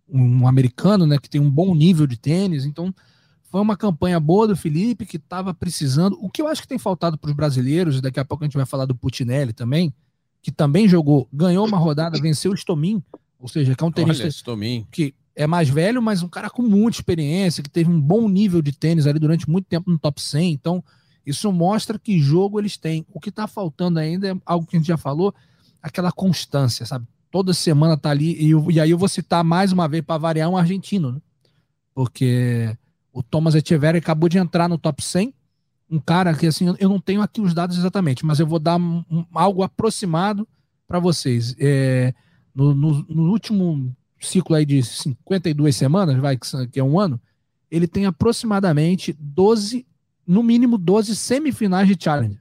[0.09, 2.64] um, um americano, né, que tem um bom nível de tênis.
[2.64, 2.94] Então,
[3.50, 6.16] foi uma campanha boa do Felipe que estava precisando.
[6.20, 8.57] O que eu acho que tem faltado para os brasileiros, daqui a pouco a gente
[8.57, 9.92] vai falar do Putinelli também,
[10.40, 13.02] que também jogou, ganhou uma rodada, venceu o Stomin,
[13.38, 14.33] ou seja, que é um tenista Olha,
[14.90, 18.62] que é mais velho, mas um cara com muita experiência, que teve um bom nível
[18.62, 20.52] de tênis ali durante muito tempo no top 100.
[20.52, 20.85] Então,
[21.26, 23.06] isso mostra que jogo eles têm.
[23.12, 25.34] O que está faltando ainda é algo que a gente já falou,
[25.82, 27.06] aquela constância, sabe?
[27.30, 30.48] Toda semana tá ali, e, e aí eu vou citar mais uma vez para variar
[30.48, 31.20] um argentino, né?
[31.94, 32.76] Porque
[33.12, 35.32] o Thomas Echeverri acabou de entrar no top 100.
[35.90, 38.76] Um cara que, assim, eu não tenho aqui os dados exatamente, mas eu vou dar
[38.76, 40.46] um, algo aproximado
[40.87, 41.54] para vocês.
[41.58, 42.12] É,
[42.54, 46.37] no, no, no, último ciclo aí de 52 semanas, vai,
[46.70, 47.20] que é um ano,
[47.70, 49.87] ele tem aproximadamente 12,
[50.26, 52.38] no mínimo 12 semifinais de challenge.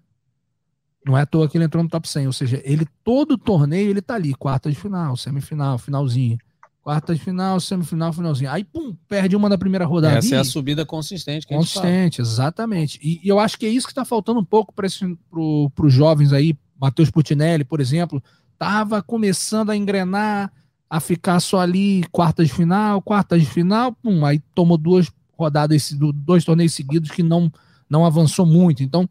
[1.06, 3.90] Não é à toa que ele entrou no top 100, ou seja, ele todo torneio
[3.90, 6.38] ele tá ali, quarta de final, semifinal, finalzinho.
[6.82, 8.52] Quarta de final, semifinal, finalzinho.
[8.52, 10.18] Aí, pum, perde uma na primeira rodada.
[10.18, 11.48] Essa é a subida consistente.
[11.48, 13.00] Que consistente, exatamente.
[13.02, 14.86] E, e, eu acho que é isso que está faltando um pouco para
[15.30, 16.58] pro, os jovens aí.
[16.78, 20.52] Matheus Putinelli, por exemplo, estava começando a engrenar,
[20.90, 25.94] a ficar só ali, quarta de final, quarta de final, pum, aí tomou duas rodadas,
[26.14, 27.50] dois torneios seguidos que não,
[27.94, 28.84] não avançou muito.
[28.84, 29.10] Então,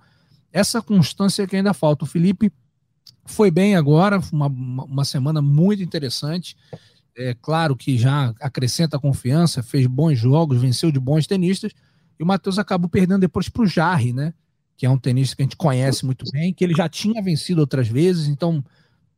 [0.53, 2.05] essa constância que ainda falta.
[2.05, 2.53] O Felipe
[3.25, 6.57] foi bem agora, uma, uma semana muito interessante
[7.17, 11.73] é claro que já acrescenta confiança, fez bons jogos, venceu de bons tenistas,
[12.19, 14.33] e o Matheus acabou perdendo depois para o Jarre, né?
[14.77, 17.61] Que é um tenista que a gente conhece muito bem, que ele já tinha vencido
[17.61, 18.65] outras vezes, então,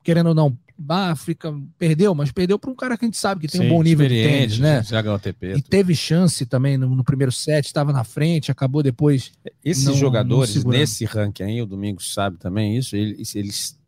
[0.02, 0.58] querendo ou não,
[0.88, 3.66] ah, fica, perdeu, mas perdeu para um cara que a gente sabe que tem Sim,
[3.66, 4.78] um bom nível de tênis, né?
[4.78, 9.32] HTP, e teve chance também no, no primeiro set, estava na frente, acabou depois.
[9.64, 13.78] Esses não, jogadores, não nesse ranking aí, o Domingos sabe também isso, eles, eles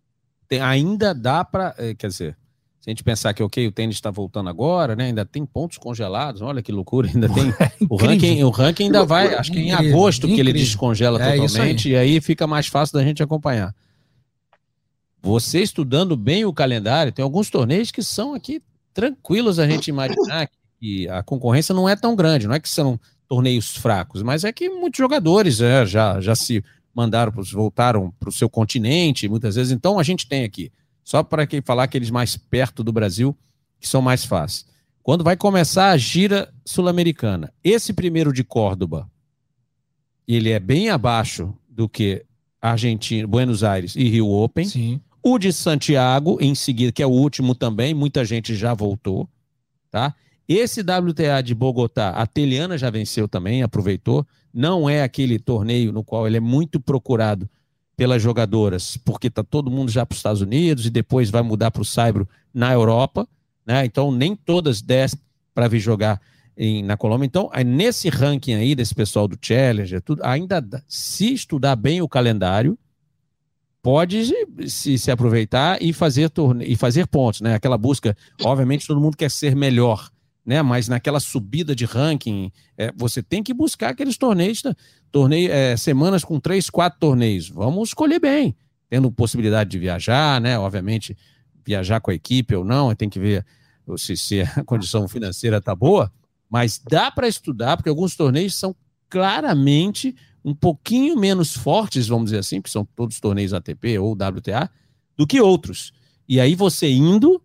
[0.48, 2.36] tem, ainda dá para, eh, quer dizer,
[2.80, 5.06] se a gente pensar que, ok, o tênis está voltando agora, né?
[5.06, 7.52] Ainda tem pontos congelados, olha que loucura, ainda tem.
[7.58, 10.36] É o, ranking, o ranking ainda vai, acho que é em agosto incrível.
[10.36, 11.94] que ele descongela é totalmente, aí.
[11.94, 13.74] e aí fica mais fácil da gente acompanhar.
[15.26, 18.62] Você estudando bem o calendário, tem alguns torneios que são aqui
[18.94, 20.48] tranquilos a gente imaginar
[20.78, 24.52] que a concorrência não é tão grande, não é que são torneios fracos, mas é
[24.52, 26.62] que muitos jogadores é, já, já se
[26.94, 29.72] mandaram, voltaram para o seu continente, muitas vezes.
[29.72, 30.70] Então a gente tem aqui
[31.02, 33.36] Só para quem falar aqueles mais perto do Brasil,
[33.80, 34.64] que são mais fáceis.
[35.02, 39.10] Quando vai começar a gira sul-americana, esse primeiro de Córdoba,
[40.26, 42.24] ele é bem abaixo do que
[42.62, 44.64] Argentina, Buenos Aires e Rio Open.
[44.64, 45.00] Sim.
[45.28, 49.28] O de Santiago, em seguida, que é o último também, muita gente já voltou,
[49.90, 50.14] tá?
[50.46, 54.24] Esse WTA de Bogotá, a Teliana já venceu também, aproveitou.
[54.54, 57.50] Não é aquele torneio no qual ele é muito procurado
[57.96, 61.72] pelas jogadoras, porque tá todo mundo já para os Estados Unidos e depois vai mudar
[61.72, 63.26] para o Saibro na Europa,
[63.66, 63.84] né?
[63.84, 65.18] Então nem todas descem
[65.52, 66.22] para vir jogar
[66.56, 67.26] em, na Colômbia.
[67.26, 72.08] Então, aí, nesse ranking aí desse pessoal do Challenger, tudo, ainda se estudar bem o
[72.08, 72.78] calendário,
[73.86, 74.34] pode
[74.66, 77.54] se, se aproveitar e fazer torne e fazer pontos, né?
[77.54, 80.10] Aquela busca, obviamente, todo mundo quer ser melhor,
[80.44, 80.60] né?
[80.60, 84.60] Mas naquela subida de ranking, é, você tem que buscar aqueles torneios,
[85.12, 87.48] torneio, é, semanas com três, quatro torneios.
[87.48, 88.56] Vamos escolher bem,
[88.90, 90.58] tendo possibilidade de viajar, né?
[90.58, 91.16] Obviamente,
[91.64, 93.46] viajar com a equipe ou não, tem que ver
[93.96, 96.12] se, se a condição financeira tá boa,
[96.50, 98.74] mas dá para estudar, porque alguns torneios são
[99.08, 100.12] claramente
[100.46, 104.70] um pouquinho menos fortes, vamos dizer assim, porque são todos torneios ATP ou WTA,
[105.16, 105.92] do que outros.
[106.28, 107.42] E aí você indo,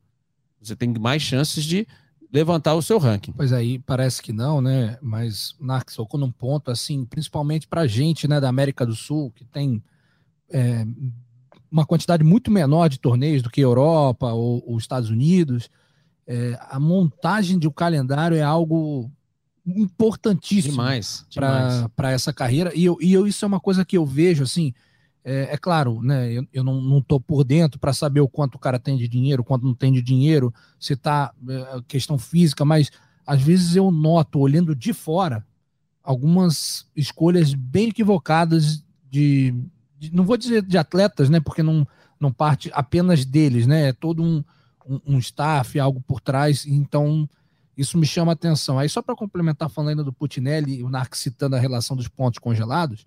[0.61, 1.87] você tem mais chances de
[2.31, 3.31] levantar o seu ranking.
[3.31, 4.99] Pois aí, parece que não, né?
[5.01, 9.43] Mas Narc tocou num ponto, assim, principalmente para gente, né, da América do Sul, que
[9.45, 9.83] tem
[10.51, 10.85] é,
[11.71, 15.71] uma quantidade muito menor de torneios do que Europa ou, os Estados Unidos.
[16.27, 19.11] É, a montagem de um calendário é algo
[19.65, 21.25] importantíssimo demais,
[21.95, 22.71] para essa carreira.
[22.75, 24.73] E, eu, e eu, isso é uma coisa que eu vejo, assim,
[25.23, 26.31] é, é claro, né?
[26.31, 29.07] Eu, eu não, não tô por dentro para saber o quanto o cara tem de
[29.07, 32.91] dinheiro, quanto não tem de dinheiro, se tá é, questão física, mas
[33.25, 35.45] às vezes eu noto, olhando de fora,
[36.03, 39.53] algumas escolhas bem equivocadas de,
[39.99, 41.39] de, não vou dizer de atletas, né?
[41.39, 41.87] Porque não,
[42.19, 43.89] não parte apenas deles, né?
[43.89, 44.43] É todo um,
[44.87, 47.29] um, um staff, algo por trás, então
[47.81, 48.77] isso me chama atenção.
[48.77, 53.05] Aí, só para complementar, falando do Putinelli, o Narc citando a relação dos pontos congelados,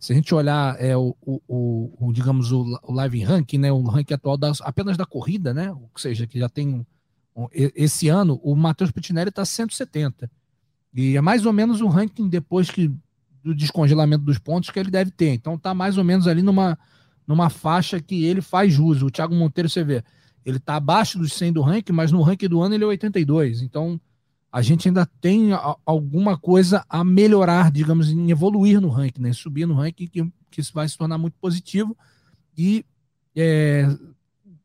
[0.00, 3.82] se a gente olhar é, o, o, o digamos, o, o, live ranking, né, o
[3.82, 6.86] ranking atual apenas da corrida, né, ou seja, que já tem
[7.36, 10.30] um, esse ano, o Matheus Putinelli está 170.
[10.94, 12.90] E é mais ou menos o ranking depois que
[13.42, 15.34] do descongelamento dos pontos que ele deve ter.
[15.34, 16.78] Então tá mais ou menos ali numa,
[17.26, 19.02] numa faixa que ele faz jus.
[19.02, 20.02] O Thiago Monteiro, você vê,
[20.46, 23.60] ele está abaixo dos 100 do ranking, mas no ranking do ano ele é 82.
[23.62, 24.00] Então
[24.54, 25.50] a gente ainda tem
[25.84, 29.32] alguma coisa a melhorar, digamos, em evoluir no ranking, né?
[29.32, 31.96] Subir no ranking, que, que isso vai se tornar muito positivo.
[32.56, 32.86] E
[33.36, 33.84] é,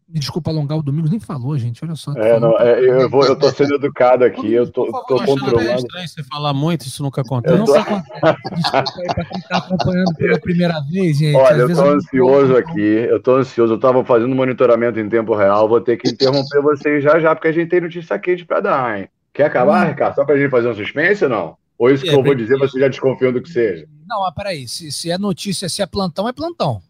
[0.08, 1.84] me desculpa alongar o domingo, nem falou, gente.
[1.84, 2.14] Olha só.
[2.14, 5.72] É, não, é, eu, vou, eu tô sendo educado aqui, eu tô, tô controlando.
[5.72, 7.58] É estranho você falar muito, isso nunca acontece.
[7.58, 7.66] Tô...
[7.66, 8.40] Nunca acontece.
[8.54, 11.36] Desculpa aí pra quem tá acompanhando pela primeira vez, gente.
[11.36, 12.58] Olha, Às eu tô ansioso eu...
[12.58, 12.80] aqui,
[13.10, 17.04] eu tô ansioso, eu tava fazendo monitoramento em tempo real, vou ter que interromper vocês
[17.04, 19.10] já já, porque a gente tem notícia quente pra dar, hein?
[19.34, 19.90] Quer acabar, hum.
[19.90, 20.16] Ricardo?
[20.16, 21.58] Só para a gente fazer um suspense ou não?
[21.78, 23.88] Ou isso é, que eu vou dizer, você já desconfiando do que seja?
[24.06, 24.68] Não, mas peraí.
[24.68, 26.82] Se, se é notícia, se é plantão, é plantão.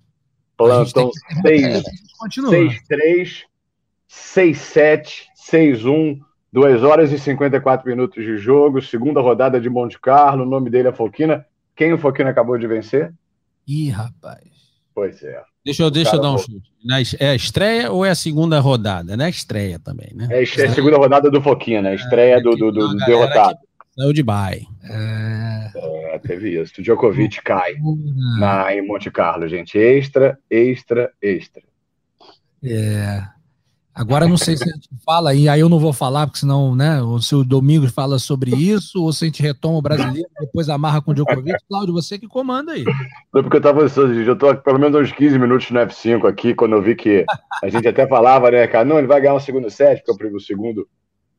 [0.58, 1.12] Plantão
[1.46, 3.44] 6-3,
[4.10, 6.20] 6-7, 6-1,
[6.52, 10.88] 2 horas e 54 minutos de jogo, segunda rodada de Monte Carlo, o nome dele
[10.90, 11.46] é Foquina.
[11.76, 13.14] Quem o Foquina acabou de vencer?
[13.68, 14.50] Ih, rapaz.
[14.94, 15.42] Pois é.
[15.66, 16.72] Deixa eu, deixa eu dar um chute.
[17.20, 19.16] É a estreia ou é a segunda rodada?
[19.18, 20.28] Não é a estreia também, né?
[20.32, 21.96] É, é a segunda rodada do Foquinha, né?
[21.96, 23.58] Estreia é, do, do, do, do derrotado.
[23.98, 24.66] Saiu de bye.
[24.84, 25.72] É...
[26.16, 26.20] é...
[26.20, 26.80] teve isso.
[26.80, 27.76] O Djokovic cai
[28.40, 29.78] na, em Monte Carlo, gente.
[29.78, 31.64] Extra, extra, extra.
[32.64, 33.39] É.
[33.94, 36.74] Agora não sei se a gente fala, e aí eu não vou falar, porque senão,
[36.74, 40.30] né, ou se o Domingos fala sobre isso, ou se a gente retoma o brasileiro,
[40.40, 41.58] depois amarra com o Djokovic.
[41.68, 42.86] Cláudio, você que comanda aí.
[43.32, 46.74] Foi porque eu tava, eu tô pelo menos uns 15 minutos no F5 aqui, quando
[46.74, 47.26] eu vi que
[47.62, 50.40] a gente até falava, né, cara, não, ele vai ganhar um segundo set, porque o
[50.40, 50.88] segundo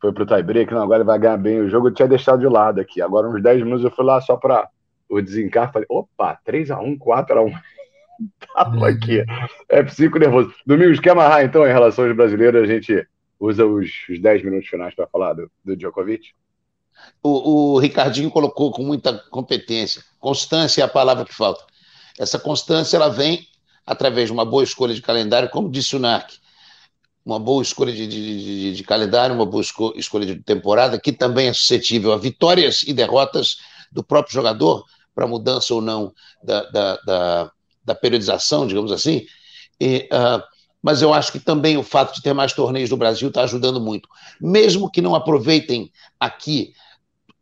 [0.00, 2.46] foi pro tie-break, não, agora ele vai ganhar bem o jogo, eu tinha deixado de
[2.46, 3.00] lado aqui.
[3.00, 4.68] Agora, uns 10 minutos eu fui lá só para
[5.08, 7.52] o desencar, falei, opa, 3x1, 4x1.
[8.54, 9.24] Tava aqui.
[9.70, 10.52] F5 nervoso.
[10.66, 12.62] Domingos, quer amarrar então em relações brasileiras?
[12.62, 13.06] A gente
[13.38, 16.32] usa os, os 10 minutos finais para falar do, do Djokovic?
[17.22, 20.02] O, o, Ricardinho colocou com muita competência.
[20.18, 21.64] Constância é a palavra que falta.
[22.18, 23.46] Essa constância ela vem
[23.86, 26.38] através de uma boa escolha de calendário, como disse o Narc.
[27.24, 29.62] Uma boa escolha de, de, de, de calendário, uma boa
[29.96, 33.58] escolha de temporada, que também é suscetível a vitórias e derrotas
[33.92, 36.12] do próprio jogador, para mudança ou não
[36.42, 37.52] da, da, da
[37.84, 39.26] da periodização, digamos assim.
[39.80, 40.42] E, uh,
[40.82, 43.80] mas eu acho que também o fato de ter mais torneios no Brasil está ajudando
[43.80, 44.08] muito.
[44.40, 46.72] Mesmo que não aproveitem aqui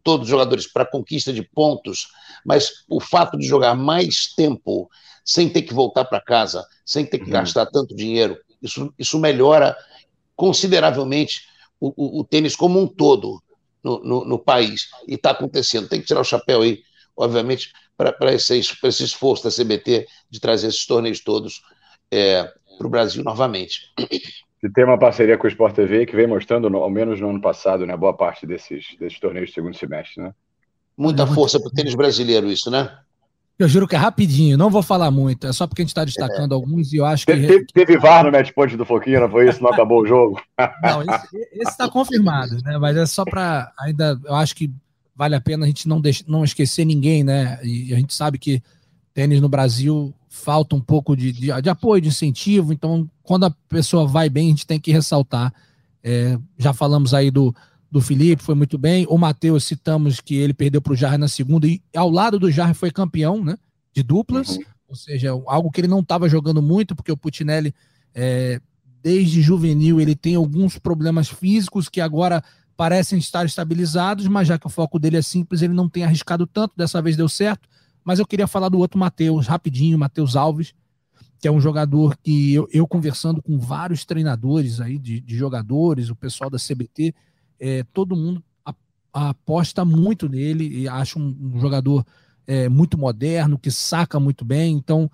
[0.02, 2.08] todos os jogadores para conquista de pontos,
[2.44, 4.88] mas o fato de jogar mais tempo
[5.24, 7.32] sem ter que voltar para casa, sem ter que uhum.
[7.32, 9.76] gastar tanto dinheiro Isso, isso melhora
[10.34, 11.42] consideravelmente
[11.78, 13.42] o, o, o tênis como um todo
[13.84, 14.88] no, no, no país.
[15.06, 15.88] E está acontecendo.
[15.88, 16.80] Tem que tirar o chapéu aí,
[17.16, 21.60] obviamente, para esse, esse esforço da CBT de trazer esses torneios todos
[22.12, 23.92] é, para o Brasil novamente.
[24.62, 27.40] E tem uma parceria com o Sport TV que vem mostrando, ao menos no ano
[27.40, 30.32] passado, né, boa parte desses, desses torneios de segundo semestre, né?
[30.96, 32.98] Muita força para o tênis brasileiro, isso, né?
[33.56, 36.04] Eu juro que é rapidinho, não vou falar muito, é só porque a gente está
[36.04, 36.54] destacando é.
[36.54, 37.32] alguns e eu acho que.
[37.32, 39.62] Teve, teve VAR no match point do Foquinha, não foi isso?
[39.62, 40.40] Não acabou o jogo?
[40.82, 42.78] Não, esse está confirmado, né?
[42.78, 43.72] Mas é só para.
[43.80, 44.72] Ainda, eu acho que
[45.18, 47.58] vale a pena a gente não, deixe, não esquecer ninguém, né?
[47.64, 48.62] E a gente sabe que
[49.12, 52.72] tênis no Brasil falta um pouco de, de, de, apoio, de incentivo.
[52.72, 55.52] Então, quando a pessoa vai bem, a gente tem que ressaltar.
[56.04, 57.52] É, já falamos aí do,
[57.90, 59.06] do Felipe, foi muito bem.
[59.08, 62.48] O Matheus, citamos que ele perdeu para o Jarre na segunda e ao lado do
[62.48, 63.58] Jarre foi campeão, né?
[63.92, 64.64] De duplas, uhum.
[64.90, 67.74] ou seja, algo que ele não estava jogando muito, porque o Putinelli,
[68.14, 68.60] é,
[69.02, 72.40] desde juvenil, ele tem alguns problemas físicos que agora
[72.78, 76.46] parecem estar estabilizados, mas já que o foco dele é simples, ele não tem arriscado
[76.46, 77.68] tanto, dessa vez deu certo.
[78.04, 80.72] Mas eu queria falar do outro Matheus, rapidinho, Matheus Alves,
[81.40, 86.08] que é um jogador que eu, eu conversando com vários treinadores aí de, de jogadores,
[86.08, 87.12] o pessoal da CBT,
[87.58, 88.44] é, todo mundo
[89.12, 92.06] aposta muito nele e acha um, um jogador
[92.46, 94.76] é, muito moderno, que saca muito bem.
[94.76, 95.10] Então,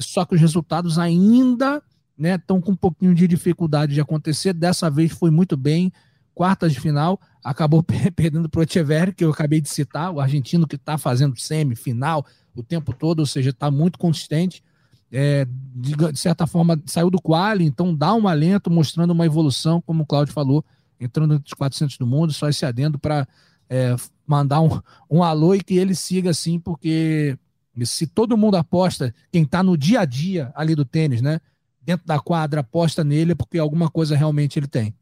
[0.00, 1.80] só que os resultados ainda
[2.18, 4.52] estão né, com um pouquinho de dificuldade de acontecer.
[4.52, 5.92] Dessa vez foi muito bem,
[6.34, 7.82] quartas de final, acabou
[8.14, 12.26] perdendo para o Echeverri, que eu acabei de citar, o argentino que está fazendo semifinal
[12.54, 14.62] o tempo todo, ou seja, está muito consistente.
[15.10, 19.80] É, de, de, certa forma, saiu do quali, então dá um alento, mostrando uma evolução,
[19.80, 20.64] como o Claudio falou,
[20.98, 23.26] entrando entre os 400 do mundo, só esse adendo para
[23.68, 23.94] é,
[24.26, 24.80] mandar um,
[25.10, 27.38] um alô e que ele siga assim, porque
[27.84, 31.40] se todo mundo aposta, quem está no dia a dia ali do tênis, né,
[31.82, 34.94] dentro da quadra, aposta nele, é porque alguma coisa realmente ele tem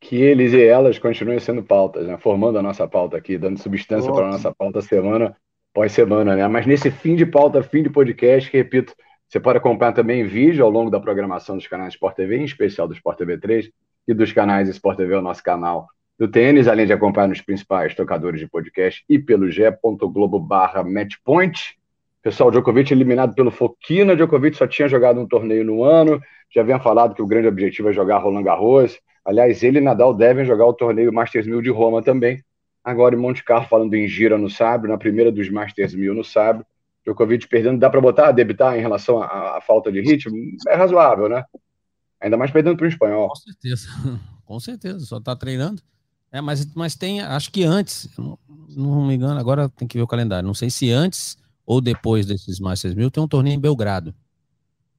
[0.00, 2.16] que eles e elas continuem sendo pautas, né?
[2.18, 5.36] formando a nossa pauta aqui, dando substância para a nossa pauta semana
[5.72, 6.36] após semana.
[6.36, 6.46] Né?
[6.48, 8.94] Mas nesse fim de pauta, fim de podcast, que, repito,
[9.28, 12.88] você pode acompanhar também vídeo ao longo da programação dos canais Sport TV, em especial
[12.88, 13.70] do Sport TV 3
[14.06, 15.86] e dos canais Sport TV, o nosso canal
[16.18, 21.76] do tênis, além de acompanhar nos principais tocadores de podcast e pelo g.globo barra matchpoint.
[22.22, 24.16] Pessoal, Djokovic eliminado pelo Foquina.
[24.16, 26.20] Djokovic só tinha jogado um torneio no ano.
[26.52, 28.98] Já havia falado que o grande objetivo é jogar Roland Garros.
[29.28, 32.42] Aliás, ele e Nadal devem jogar o torneio Masters 1000 de Roma também.
[32.82, 36.24] Agora em Monte Carlo, falando em gira no Sabre, na primeira dos Masters 1000 no
[36.24, 36.64] Sabre.
[37.04, 40.34] Djokovic perdendo, dá para botar, debitar em relação à, à, falta de ritmo?
[40.66, 41.44] É razoável, né?
[42.18, 43.28] Ainda mais perdendo para o espanhol.
[43.28, 43.88] Com certeza,
[44.46, 45.82] com certeza, só está treinando.
[46.32, 48.38] É, mas, mas tem, acho que antes, não,
[48.70, 50.46] não me engano, agora tem que ver o calendário.
[50.46, 54.14] Não sei se antes ou depois desses Masters 1000 tem um torneio em Belgrado.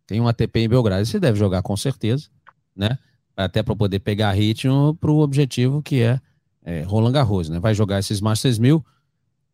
[0.06, 1.04] Tem um ATP em Belgrado.
[1.04, 2.30] Você deve jogar com certeza,
[2.76, 3.00] né?
[3.46, 6.20] Até para poder pegar ritmo para o objetivo que é,
[6.64, 7.60] é, Roland Garros, né?
[7.60, 8.86] Vai jogar esses Masters 1000,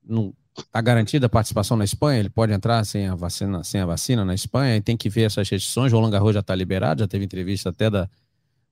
[0.03, 3.85] não está garantida a participação na Espanha, ele pode entrar sem a vacina, sem a
[3.85, 5.91] vacina na Espanha, e tem que ver essas restrições.
[5.91, 8.09] Roland Garros já está liberado, já teve entrevista até da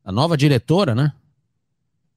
[0.03, 1.14] a nova diretora, né?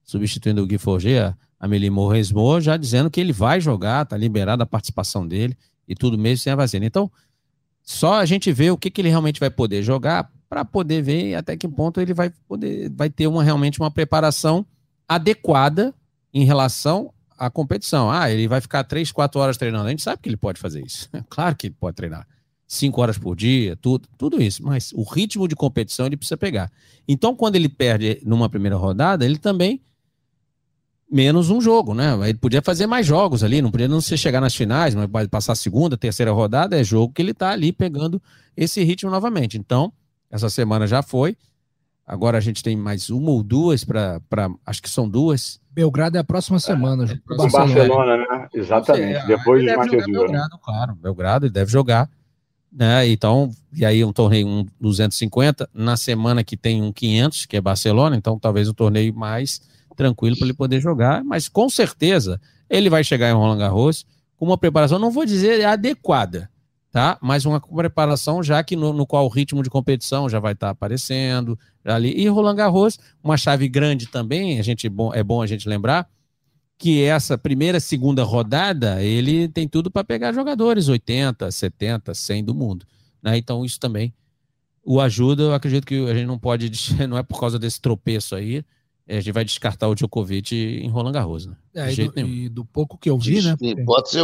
[0.03, 4.63] Substituindo o Gui Forget, a Amélie Moresmo, já dizendo que ele vai jogar, está liberada
[4.63, 5.55] a participação dele
[5.87, 6.85] e tudo mesmo sem a vacina.
[6.85, 7.09] Então,
[7.83, 11.35] só a gente vê o que, que ele realmente vai poder jogar para poder ver
[11.35, 14.65] até que ponto ele vai poder vai ter uma realmente uma preparação
[15.07, 15.93] adequada
[16.33, 18.11] em relação à competição.
[18.11, 19.87] Ah, ele vai ficar três, quatro horas treinando.
[19.87, 21.09] A gente sabe que ele pode fazer isso.
[21.29, 22.27] claro que ele pode treinar.
[22.67, 24.61] Cinco horas por dia, tudo, tudo isso.
[24.63, 26.69] Mas o ritmo de competição ele precisa pegar.
[27.07, 29.81] Então, quando ele perde numa primeira rodada, ele também
[31.09, 32.13] menos um jogo, né?
[32.27, 35.53] Ele podia fazer mais jogos ali, não podia não ser chegar nas finais, mas passar
[35.53, 38.21] a segunda, terceira rodada, é jogo que ele tá ali pegando
[38.57, 39.57] esse ritmo novamente.
[39.57, 39.93] Então,
[40.29, 41.37] essa semana já foi.
[42.05, 44.21] Agora a gente tem mais uma ou duas para.
[44.65, 45.59] Acho que são duas.
[45.71, 47.05] Belgrado é a próxima semana.
[47.05, 48.47] É, é Barcelona, Barcelona, né?
[48.53, 49.19] Exatamente.
[49.19, 50.95] Sei, Depois de Matias Belgrado, claro.
[50.95, 52.09] Belgrado, ele deve jogar.
[52.71, 53.07] Né?
[53.09, 55.69] Então, e aí um torneio um 250.
[55.73, 58.15] Na semana que tem um 500, que é Barcelona.
[58.15, 59.61] Então, talvez um torneio mais
[59.95, 61.23] tranquilo para ele poder jogar.
[61.23, 64.05] Mas com certeza ele vai chegar em Roland Garros
[64.37, 66.49] com uma preparação, não vou dizer adequada,
[66.97, 67.15] tá?
[67.21, 70.65] Mas uma preparação já que no, no qual o ritmo de competição já vai estar
[70.65, 72.11] tá aparecendo ali.
[72.19, 76.09] E Roland Garros, uma chave grande também, a gente bom, é bom a gente lembrar
[76.75, 82.55] que essa primeira, segunda rodada, ele tem tudo para pegar jogadores 80, 70, 100 do
[82.55, 82.83] mundo,
[83.21, 83.37] né?
[83.37, 84.11] Então isso também
[84.83, 85.43] o ajuda.
[85.43, 86.71] Eu acredito que a gente não pode,
[87.07, 88.65] não é por causa desse tropeço aí,
[89.07, 91.55] a gente vai descartar o Djokovic em Roland Garros, né?
[91.75, 93.55] É, e, do, e, do, pouco que eu vi, né?
[93.85, 94.21] Pode ser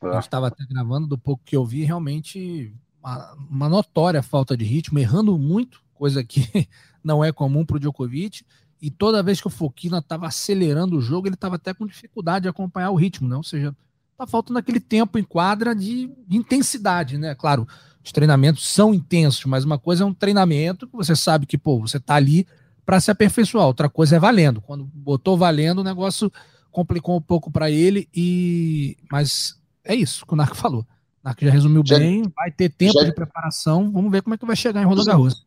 [0.00, 2.72] A gente estava até gravando, do pouco que eu vi, realmente
[3.02, 6.42] uma, uma, notória falta de ritmo, errando muito coisa que
[7.02, 8.44] não é comum para o Djokovic.
[8.80, 12.44] E toda vez que o Fokina estava acelerando o jogo, ele estava até com dificuldade
[12.44, 13.36] de acompanhar o ritmo, né?
[13.36, 13.74] Ou seja,
[14.16, 17.34] tá faltando aquele tempo em quadra de, de intensidade, né?
[17.34, 17.66] Claro,
[18.04, 21.80] os treinamentos são intensos, mas uma coisa é um treinamento que você sabe que, pô,
[21.80, 22.46] você tá ali
[22.86, 24.60] para se aperfeiçoar, outra coisa é valendo.
[24.60, 26.32] Quando botou valendo, o negócio
[26.70, 29.57] complicou um pouco para ele e mas
[29.88, 30.82] é isso que o Narco falou.
[30.82, 30.86] O
[31.24, 34.38] Narco já resumiu já, bem, vai ter tempo já, de preparação, vamos ver como é
[34.38, 35.46] que vai chegar em Roland Garros.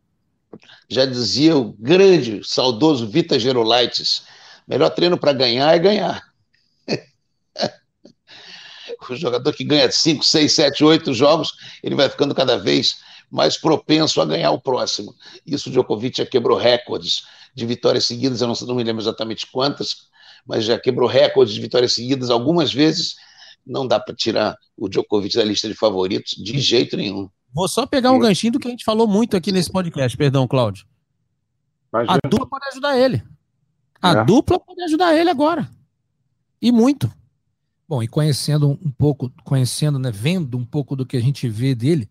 [0.90, 4.24] Já dizia o grande, saudoso Vita Gerolaitis,
[4.68, 6.24] melhor treino para ganhar é ganhar.
[9.10, 12.98] o jogador que ganha 5, 6, 7, 8 jogos, ele vai ficando cada vez
[13.30, 15.16] mais propenso a ganhar o próximo.
[15.46, 17.24] Isso o Djokovic já quebrou recordes
[17.56, 20.10] de vitórias seguidas, eu não, não me lembro exatamente quantas,
[20.46, 23.16] mas já quebrou recordes de vitórias seguidas algumas vezes.
[23.66, 27.30] Não dá para tirar o Djokovic da lista de favoritos de jeito nenhum.
[27.54, 30.48] Vou só pegar um ganchinho do que a gente falou muito aqui nesse podcast, perdão,
[30.48, 30.86] Cláudio.
[31.94, 33.22] A dupla pode ajudar ele.
[34.02, 34.26] A é.
[34.26, 35.70] dupla pode ajudar ele agora.
[36.62, 37.12] E muito.
[37.88, 41.76] Bom, e conhecendo um pouco, conhecendo, né, vendo um pouco do que a gente vê
[41.76, 42.10] dele,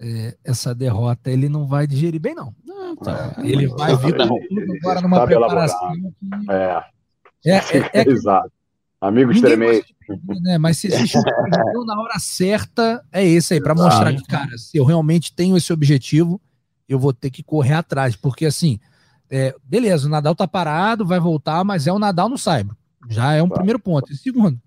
[0.00, 2.54] é, essa derrota ele não vai digerir bem, não.
[2.64, 3.34] não tá.
[3.36, 5.92] é, ele vai vir agora numa preparação.
[5.92, 6.50] Que...
[6.50, 6.84] É.
[7.44, 8.50] É, é, é Exato.
[9.00, 9.82] Amigos tremei.
[10.42, 10.58] Né?
[10.58, 14.58] Mas se existe um objetivo na hora certa, é esse aí, para mostrar que, cara,
[14.58, 16.40] se eu realmente tenho esse objetivo,
[16.88, 18.14] eu vou ter que correr atrás.
[18.14, 18.78] Porque, assim,
[19.30, 22.76] é, beleza, o Nadal tá parado, vai voltar, mas é o Nadal no Saibro.
[23.08, 24.12] Já é um primeiro ponto.
[24.12, 24.60] E segundo,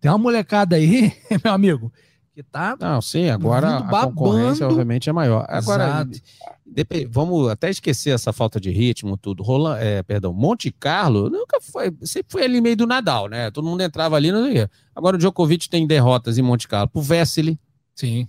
[0.00, 1.12] tem uma molecada aí,
[1.42, 1.92] meu amigo,
[2.34, 2.76] que tá.
[2.78, 5.44] Não, sim, agora a concorrência, obviamente, é maior.
[5.48, 7.08] Agora, Exato.
[7.10, 9.42] vamos até esquecer essa falta de ritmo, tudo.
[9.42, 13.50] Roland, é, perdão, Monte Carlo nunca foi, sempre foi ali meio do Nadal, né?
[13.50, 16.88] Todo mundo entrava ali, não sei Agora o Djokovic tem derrotas em Monte Carlo.
[16.88, 17.58] Pro Vesely.
[17.94, 18.26] Sim.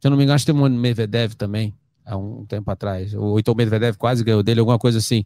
[0.00, 3.14] Se eu não me engano, acho que tem o Medvedev também, há um tempo atrás.
[3.14, 5.24] Ou então o Medvedev quase ganhou dele, alguma coisa assim.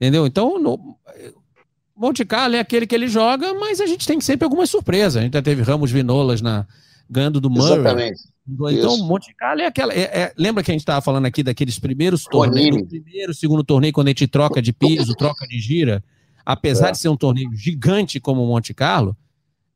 [0.00, 0.26] Entendeu?
[0.26, 0.96] Então, no,
[1.96, 5.16] Monte Carlo é aquele que ele joga, mas a gente tem sempre algumas surpresas.
[5.16, 6.66] A gente já teve Ramos Vinolas na,
[7.08, 7.80] ganhando do Murray.
[7.80, 8.20] Exatamente.
[8.48, 9.04] Então, Isso.
[9.04, 9.92] Monte Carlo é aquela.
[9.92, 13.64] É, é, lembra que a gente estava falando aqui daqueles primeiros torneios, do primeiro, segundo
[13.64, 16.02] torneio, quando a gente troca de piso, troca de gira?
[16.44, 16.92] Apesar é.
[16.92, 19.16] de ser um torneio gigante como o Monte Carlo,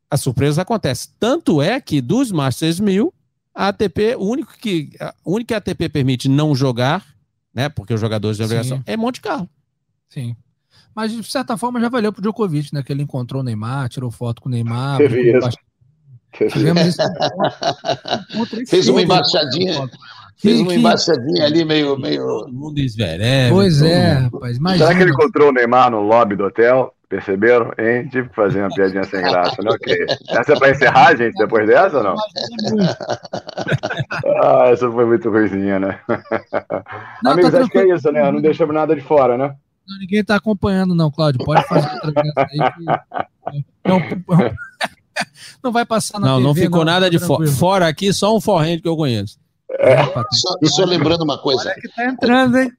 [0.09, 1.09] a surpresa acontece.
[1.18, 3.12] Tanto é que dos Masters 1000,
[3.53, 7.05] a ATP, o único que a única que a ATP permite não jogar,
[7.53, 7.68] né?
[7.68, 9.49] Porque os jogadores de obrigação, é Monte Carlo.
[10.09, 10.37] Sim.
[10.95, 12.83] Mas, de certa forma, já valeu pro Djokovic, né?
[12.83, 14.99] Que ele encontrou o Neymar, tirou foto com o Neymar.
[18.66, 19.89] Fez uma embaixadinha.
[20.37, 21.99] Fez uma embaixadinha ali meio.
[21.99, 22.47] meio...
[22.51, 23.51] mundo esvereve.
[23.51, 24.57] Pois é, rapaz.
[24.57, 24.87] Imagina.
[24.87, 26.95] Será que ele encontrou o Neymar no lobby do hotel?
[27.11, 27.72] Perceberam?
[27.76, 28.09] Hein?
[28.09, 29.72] Tive que fazer uma piadinha sem graça, né?
[29.72, 30.07] Ok.
[30.31, 32.14] Essa é pra encerrar, gente, depois dessa ou não?
[34.41, 36.01] ah, essa foi muito ruimzinha, né?
[37.22, 38.31] Não, Amigos, tá acho que é isso, né?
[38.31, 39.57] Não deixamos nada de fora, né?
[39.89, 41.45] Não, ninguém tá acompanhando, não, Cláudio.
[41.45, 42.59] Pode fazer outra vez aí.
[43.53, 43.64] Que...
[43.83, 44.01] É um,
[45.62, 47.46] não vai passar na Não, TV, não ficou não, nada de fora.
[47.50, 49.38] Fora aqui, só um forrente que eu conheço.
[49.78, 50.04] É.
[50.32, 51.70] Só, só, lembrando uma coisa.
[51.70, 52.72] Olha que tá entrando, hein?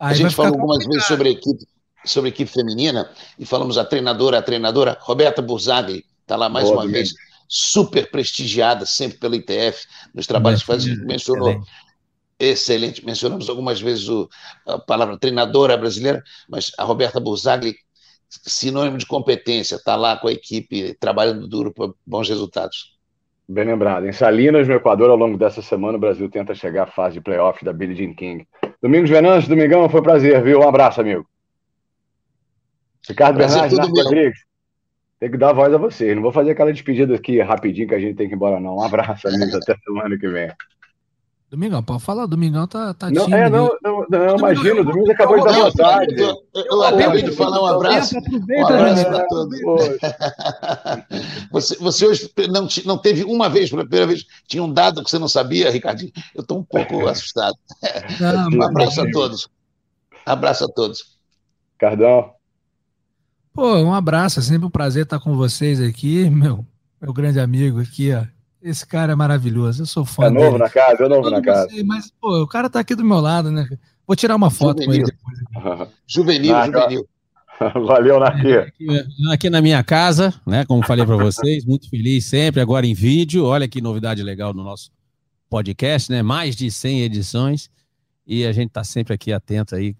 [0.00, 1.64] Aí a gente falou algumas vezes sobre a equipe,
[2.04, 3.08] sobre a equipe feminina
[3.38, 7.12] e falamos a treinadora, a treinadora Roberta Burzagli, está lá mais Boa, uma vez,
[7.48, 11.50] super prestigiada sempre pela ITF, nos trabalhos que faz, mencionou.
[11.50, 11.70] Excelente.
[12.40, 13.06] excelente.
[13.06, 14.28] Mencionamos algumas vezes o,
[14.66, 17.76] a palavra treinadora brasileira, mas a Roberta Burzagli
[18.44, 22.96] sinônimo de competência, está lá com a equipe trabalhando duro para bons resultados.
[23.48, 24.06] Bem lembrado.
[24.06, 27.20] Em Salinas, no Equador, ao longo dessa semana, o Brasil tenta chegar à fase de
[27.20, 28.46] playoff da Billie Jean King.
[28.80, 30.60] Domingos Venâncio, Domingão, foi um prazer, viu?
[30.60, 31.26] Um abraço, amigo.
[33.06, 34.38] Ricardo prazer Bernardes, Marcos Rodrigues.
[35.20, 36.14] Tem que dar voz a vocês.
[36.14, 38.76] Não vou fazer aquela despedida aqui rapidinho que a gente tem que ir embora, não.
[38.76, 39.54] Um abraço, amigos.
[39.54, 40.50] Até semana que vem.
[41.52, 45.36] Domingão, pode falar, Domingão tá, tá não, É, não, não, não imagino, o Domingos acabou
[45.36, 46.14] de dar vontade.
[46.18, 48.16] Eu, eu acabei de falar um abraço.
[48.16, 49.60] Um abraço para todos.
[51.52, 55.10] Você, você hoje não, não teve uma vez, pela primeira vez, tinha um dado que
[55.10, 56.10] você não sabia, Ricardinho?
[56.34, 57.54] Eu estou um pouco assustado.
[58.18, 59.50] Não, um abraço a todos.
[60.24, 61.18] Abraço a todos.
[61.76, 62.32] Cardão.
[63.52, 66.64] Pô, um abraço, é sempre um prazer estar com vocês aqui, meu,
[66.98, 68.24] meu grande amigo aqui, ó.
[68.62, 70.26] Esse cara é maravilhoso, eu sou fã.
[70.26, 70.58] É novo dele.
[70.58, 71.68] na casa, é novo na casa.
[71.68, 73.68] Sei, mas, pô, o cara tá aqui do meu lado, né?
[74.06, 75.04] Vou tirar uma foto juvenil.
[75.04, 75.88] com ele depois.
[76.06, 76.80] juvenil, Naca.
[76.82, 77.08] juvenil.
[77.86, 78.54] Valeu, Naqui.
[78.54, 78.86] Aqui,
[79.32, 80.64] aqui na minha casa, né?
[80.64, 83.44] Como falei para vocês, muito feliz sempre, agora em vídeo.
[83.44, 84.90] Olha que novidade legal no nosso
[85.48, 86.22] podcast, né?
[86.22, 87.70] Mais de 100 edições.
[88.26, 89.94] E a gente tá sempre aqui atento aí.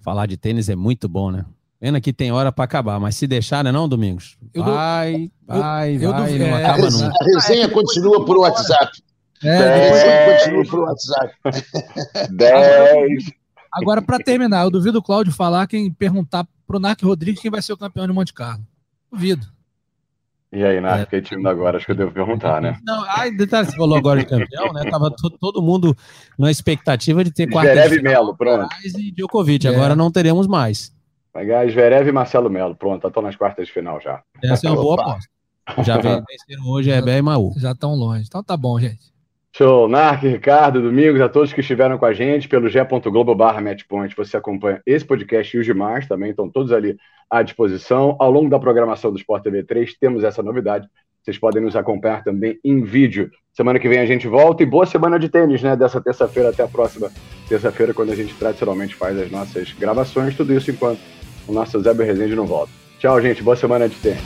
[0.00, 1.44] Falar de tênis é muito bom, né?
[1.82, 4.38] Pena que tem hora para acabar, mas se deixar, né, não, Domingos?
[4.54, 7.12] Vai, vai, eu, vai, eu não é, acaba nunca.
[7.20, 9.02] A resenha continua por WhatsApp.
[9.42, 11.34] É, a resenha continua por WhatsApp.
[12.30, 13.24] 10,
[13.72, 17.60] Agora, para terminar, eu duvido o Cláudio falar quem perguntar pro Narc Rodrigues quem vai
[17.60, 18.64] ser o campeão de Monte Carlo.
[19.10, 19.44] Duvido.
[20.52, 21.78] E aí, Narc, que time agora?
[21.78, 22.78] Acho que eu devo perguntar, né?
[22.86, 24.88] Não, ai, detalhe, você falou agora de campeão, né?
[24.88, 25.96] Tava todo, todo mundo
[26.38, 28.68] na expectativa de ter quarta Zverev e Melo, pronto.
[28.84, 29.66] e Djokovic.
[29.66, 29.70] É.
[29.70, 30.92] Agora não teremos mais.
[31.32, 32.74] Vai ganhar Zverev e Marcelo Melo.
[32.74, 34.22] Pronto, estão nas quartas de final já.
[34.42, 35.30] Essa é uma boa aposta.
[35.82, 37.52] Já venceram hoje é Ebé e Maú.
[37.56, 38.24] Já estão longe.
[38.26, 39.12] Então tá bom, gente.
[39.54, 39.86] Show.
[39.86, 44.14] Narc, Ricardo, Domingos, a todos que estiveram com a gente pelo g.globo barra matchpoint.
[44.16, 46.96] Você acompanha esse podcast e os demais também, estão todos ali
[47.30, 48.16] à disposição.
[48.18, 50.88] Ao longo da programação do Sport TV 3, temos essa novidade.
[51.22, 53.30] Vocês podem nos acompanhar também em vídeo.
[53.52, 55.76] Semana que vem a gente volta e boa semana de tênis, né?
[55.76, 57.10] Dessa terça-feira até a próxima
[57.46, 60.34] terça-feira, quando a gente tradicionalmente faz as nossas gravações.
[60.34, 61.00] Tudo isso enquanto
[61.46, 62.72] o nosso Zé Rezende não volta.
[62.98, 63.42] Tchau, gente.
[63.42, 64.22] Boa semana de tênis.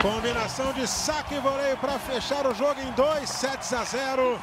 [0.00, 4.38] Combinação de saque e voleio para fechar o jogo em 2 sets a 0.